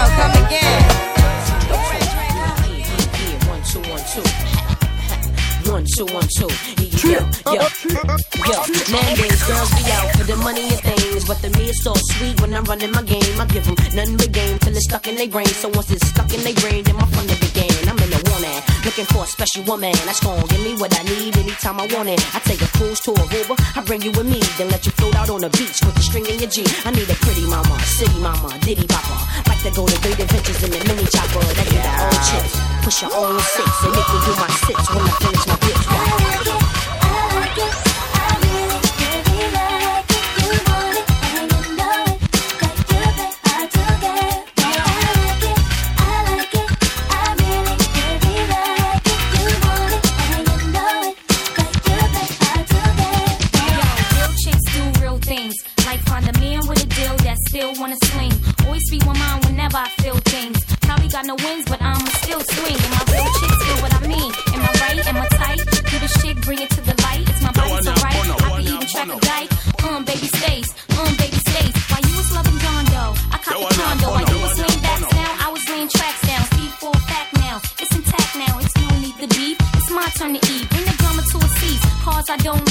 [0.00, 0.80] Yo come again.
[3.52, 4.24] One, two, one, two.
[5.70, 6.48] One, two, one, two.
[7.06, 7.20] Yo,
[7.52, 7.68] yo,
[8.48, 8.58] yo.
[8.88, 11.26] Nowadays, girls be out for the money and things.
[11.26, 13.38] But to me, it's so sweet when I'm running my game.
[13.38, 15.44] I give them nothing but game till it's stuck in their brain.
[15.48, 17.68] So once it's stuck in their brain, then my fun to began.
[17.86, 18.44] I'm in the one
[18.84, 22.08] looking for a special woman that's gonna give me what I need anytime I want
[22.08, 22.20] it.
[22.34, 25.16] I take a cruise to Aruba, I bring you with me, then let you float
[25.16, 26.64] out on the beach with the string in your G.
[26.84, 29.16] I need a pretty mama, city mama, ditty papa.
[29.48, 31.44] Like to go to great adventures in the mini chopper.
[31.56, 32.52] That get their own chips,
[32.84, 36.19] push your own six, and make me do my six when I finish my bitch.
[61.70, 62.76] But I'ma still swing.
[62.76, 64.32] And my real chicks feel what I mean.
[64.54, 65.06] Am I right?
[65.08, 65.58] Am I tight?
[65.58, 67.28] Do the shit, bring it to the light.
[67.28, 68.16] It's my body so right.
[68.16, 69.50] I can even track dyke.
[69.84, 70.68] Um, baby stays.
[70.98, 71.74] Um, baby stays.
[71.90, 74.06] While you was loving Gondo, I caught the condo.
[74.10, 76.42] While you was laying backs down, I was laying tracks down.
[76.50, 77.56] Speed full fact now.
[77.80, 78.52] It's intact now.
[78.58, 79.56] It's no need to beef.
[79.78, 80.64] It's my turn to eat.
[80.70, 81.84] Bring the drama to a cease.
[82.04, 82.69] Cars I don't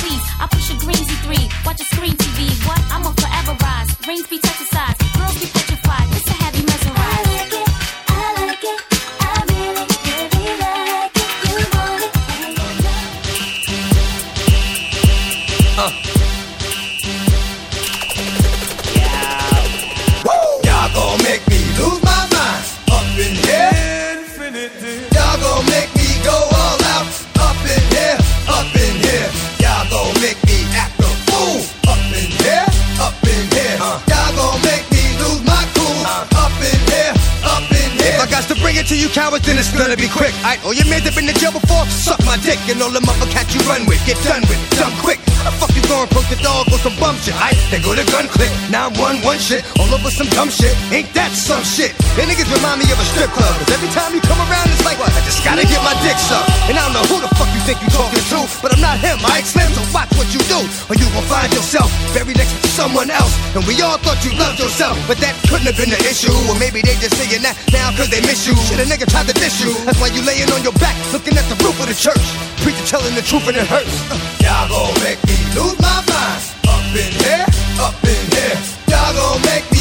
[49.94, 50.74] over some dumb shit.
[50.94, 51.94] Ain't that some shit?
[52.14, 54.84] They niggas remind me of a strip club, cause every time you come around, it's
[54.86, 55.10] like, what?
[55.14, 56.50] I just gotta get my dick sucked.
[56.70, 58.98] And I don't know who the fuck you think you talking to, but I'm not
[59.02, 60.60] him, I explain, so watch what you do,
[60.90, 63.34] or you gon' find yourself buried next to someone else.
[63.56, 66.34] And we all thought you loved yourself, but that couldn't have been the issue.
[66.50, 68.56] Or maybe they just saying that now cause they miss you.
[68.70, 69.74] Shit, a nigga tried to diss you.
[69.86, 72.22] That's why you laying on your back, looking at the roof of the church.
[72.62, 73.90] Preacher telling the truth and it hurts.
[74.12, 76.42] Uh, y'all gon' make me lose my mind.
[76.70, 77.46] Up in here,
[77.82, 78.58] up in here.
[78.90, 79.79] Y'all gon' make me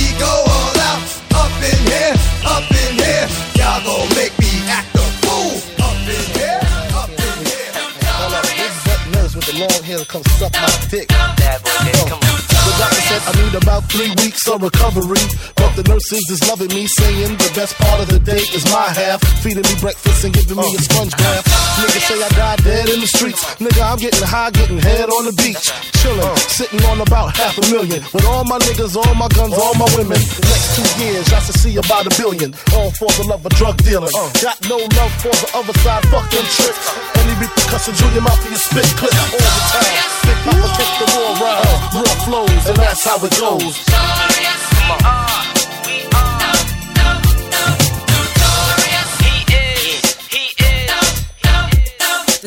[9.98, 11.08] with the long hair come suck my dick.
[11.08, 12.38] Bad boy, come on.
[12.48, 15.57] The doctor said I need about three weeks of recovery.
[15.68, 18.88] But the nurses is loving me, saying the best part of the day is my
[18.88, 19.20] half.
[19.44, 21.44] Feeding me breakfast and giving me a sponge bath.
[21.76, 23.44] Niggas say I died dead in the streets.
[23.60, 25.68] Nigga, I'm getting high, getting head on the beach.
[26.00, 28.00] Chillin', sitting on about half a million.
[28.16, 30.16] With all my niggas, all my guns, all my women.
[30.16, 32.56] Next two years, I should see about a billion.
[32.72, 34.08] All for the love of drug dealing.
[34.40, 36.80] Got no love for the other side, fuck them tricks.
[37.12, 40.00] Any repercussions, you your mouth for your spit clip all the time.
[40.24, 43.76] Big Papa kick the raw rhyme, raw flows, and that's how it goes.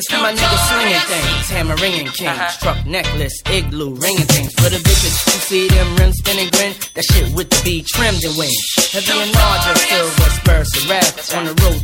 [0.10, 2.58] For my niggas slinging things, hammer ringing kings, uh-huh.
[2.62, 4.54] truck necklace, igloo ringing things.
[4.56, 8.24] For the bitches who see them rims spinning grin, that shit with the B trimmed
[8.24, 8.58] and wings.
[8.93, 9.76] Heavy and larger,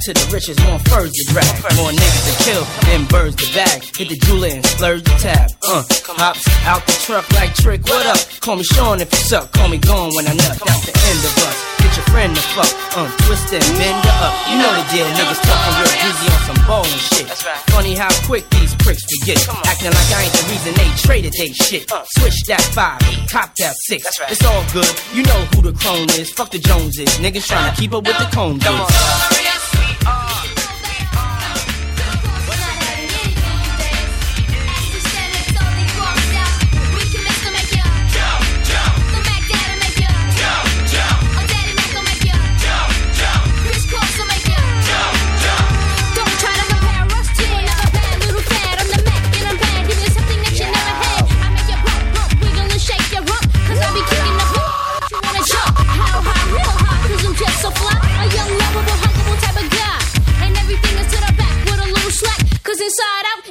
[0.07, 1.51] to the riches, more furs to drag.
[1.75, 3.83] More niggas to kill then birds to bag.
[3.83, 5.51] Hit the jeweler and splurge the tab.
[5.59, 5.83] Uh,
[6.15, 8.23] hops out the truck like trick, what up?
[8.39, 10.55] Call me Sean if you suck, call me gone when I nut.
[10.63, 11.57] That's the end of us.
[11.83, 14.35] Get your friend to fuck, uh, twist and bend her up.
[14.47, 17.27] You know the deal, niggas talking real greasy on some ball and shit.
[17.75, 19.43] Funny how quick these pricks forget.
[19.67, 21.83] Acting like I ain't the reason they traded they shit.
[22.15, 24.07] Switch that five, cop that six.
[24.31, 26.31] It's all good, you know who the crone is.
[26.31, 28.55] Fuck the Joneses, niggas trying to keep up with the cone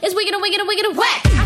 [0.06, 1.45] is wicked and wicked and wicked and whack.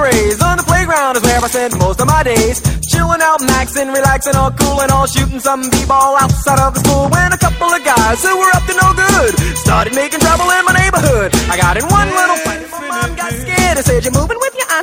[0.00, 2.62] on the playground is where I spend most of my days.
[2.88, 7.08] Chilling out, maxing, relaxing, all cool and all shooting some b-ball outside of the school.
[7.12, 10.64] When a couple of guys who were up to no good started making trouble in
[10.64, 11.36] my neighborhood.
[11.52, 12.64] I got in one little fight.
[12.72, 14.29] My mom got scared and said, "You're moving with your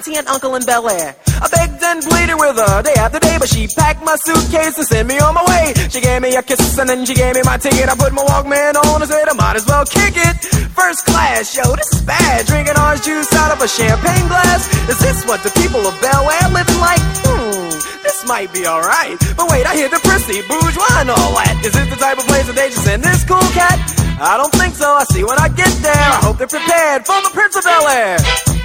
[0.07, 3.37] auntie and uncle in Bel Air." I begged and pleaded with her day after day,
[3.39, 5.73] but she packed my suitcase and sent me on my way.
[5.89, 7.89] She gave me a kiss and then she gave me my ticket.
[7.89, 10.35] I put my Walkman on and said I might as well kick it.
[10.73, 12.45] First class, yo, this is bad.
[12.45, 14.67] Drinking orange juice out of a champagne glass.
[14.89, 17.01] Is this what the people of Bel Air living like?
[17.25, 17.69] Hmm,
[18.03, 19.17] this might be alright.
[19.35, 21.61] But wait, I hear the prissy, bourgeois and all that.
[21.65, 23.77] Is this the type of place that they just send this cool cat?
[24.19, 24.89] I don't think so.
[24.89, 25.93] I see when I get there.
[25.93, 28.56] I hope they're prepared for the Prince of Bel Air.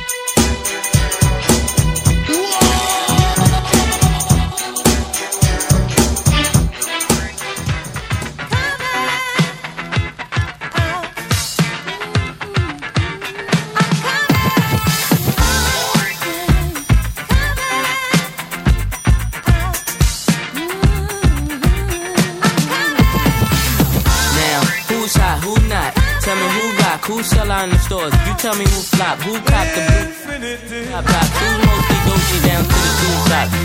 [27.13, 28.13] Who sell out in the stores.
[28.27, 31.29] You tell me who flop, who cop the blue top top.
[31.39, 32.82] Who's mostly doji down to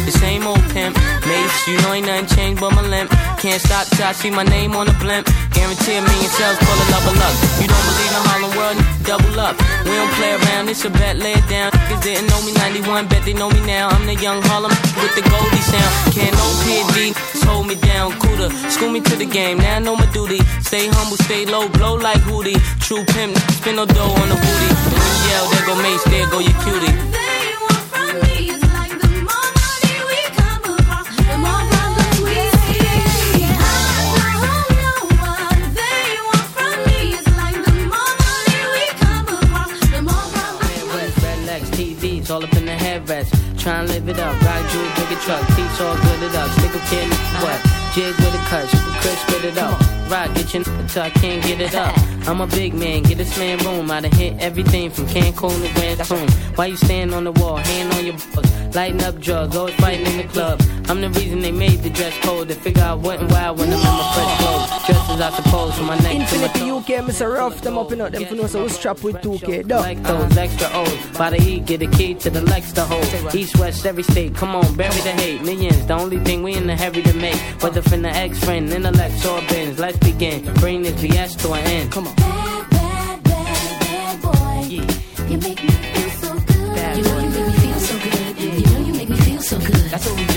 [0.08, 0.96] the same old pimp,
[1.28, 1.68] Mase.
[1.68, 3.12] You know ain't nothing changed but my limp.
[3.44, 5.28] Can't stop till I see my name on the blimp.
[5.52, 7.36] Guarantee a million sales full of level up.
[7.60, 8.78] You don't believe in Harlem World?
[9.04, 9.56] Double up.
[9.84, 11.72] We don't play around, it's a bet, lay it down.
[11.72, 13.90] Niggas didn't know me 91, bet they know me now.
[13.90, 15.92] I'm the young Harlem with the Goldie sound.
[16.16, 17.12] Can't no PD,
[17.44, 18.50] hold me down, cooler.
[18.72, 20.40] School me to the game, now I know my duty.
[20.64, 22.60] Stay humble, stay low, blow like Hootie.
[22.80, 24.70] True pimp, spin no dough on the booty.
[24.96, 27.27] And yell, there go Mase, there go your cutie.
[43.08, 43.26] The.
[43.58, 44.40] Try and live it up.
[44.42, 45.48] Ride jewel, bigger truck.
[45.56, 46.50] Teach all good it up.
[46.60, 47.60] Stick a kid in the what?
[47.96, 48.68] Jig with a cut.
[49.02, 49.80] Chris spit it up.
[50.12, 51.96] Ride, get your n until I can't get it up.
[52.28, 53.90] I'm a big man, get this man room.
[53.90, 56.30] I done hit everything from Cancun to Cancun.
[56.58, 58.46] Why you stand on the wall, hand on your butt?
[58.76, 60.62] Lighting up drugs, always fighting in the club.
[60.90, 62.48] I'm the reason they made the dress code.
[62.50, 64.86] They figure out what and why when I'm in my fresh clothes.
[64.86, 67.34] Dressed as I suppose from my neck to my Infinity UK, Mr.
[67.34, 69.68] Rough, them up in out them for know so we strap with 2K.
[69.68, 69.82] Dog.
[69.82, 71.18] like those extra O's.
[71.18, 73.36] By the E, get a key to the Lex to hold.
[73.36, 74.36] East, West, every state.
[74.36, 75.42] Come on, bury the hate.
[75.42, 77.36] Millions, the only thing we in the heavy to make.
[77.62, 79.80] Whether from the ex friend, intellect, or bins.
[79.80, 80.44] Let's begin.
[80.56, 81.92] Bring this BS to an end.
[81.92, 82.16] Come on.
[85.30, 86.98] You make me feel so good.
[86.98, 88.40] You know you make me feel so good.
[88.40, 89.92] You know you make me feel so good.
[89.92, 90.37] That's what we do.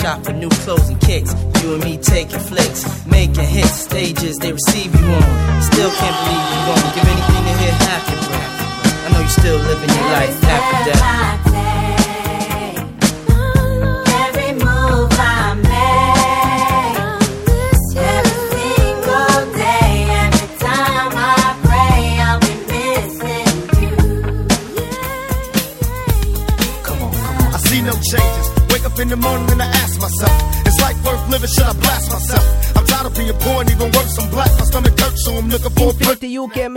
[0.00, 1.34] Shop for new clothes and kicks.
[1.62, 2.59] You and me taking flicks,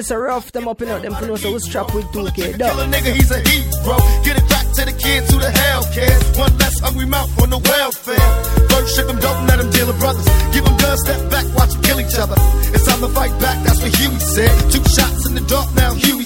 [0.04, 0.28] UK, Mr.
[0.28, 3.14] Rough, them up in out them for know so trap with 2K, Kill a nigga,
[3.14, 3.98] he's a hero.
[4.24, 6.38] Get it back to the kids who the hell cares.
[6.38, 8.30] One less hungry mouth on the welfare.
[8.70, 10.26] First ship them, don't let them deal with brothers.
[10.54, 12.36] Give them guns, step back, watch them kill each other.
[12.74, 14.52] It's time to fight back, that's what Huey said.
[14.72, 16.23] Two shots in the dark, now Huey's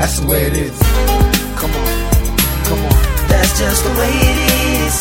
[0.00, 0.78] That's the way it is.
[1.60, 1.88] Come on,
[2.64, 2.96] come on.
[3.28, 4.38] That's just the way it
[4.80, 4.94] is.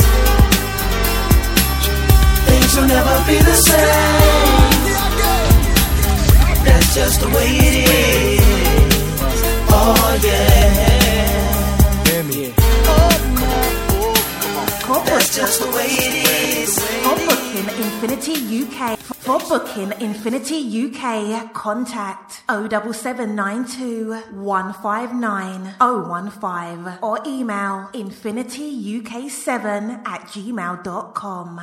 [2.48, 4.84] Things will never be the same.
[6.66, 8.42] That's just the way it is.
[9.72, 10.80] Oh yeah.
[15.06, 16.16] That's just the way it
[16.60, 16.80] is.
[17.04, 30.02] For booking Infinity UK, for booking Infinity UK, contact 07792 159 015 or email infinityuk7
[30.06, 31.62] at gmail.com.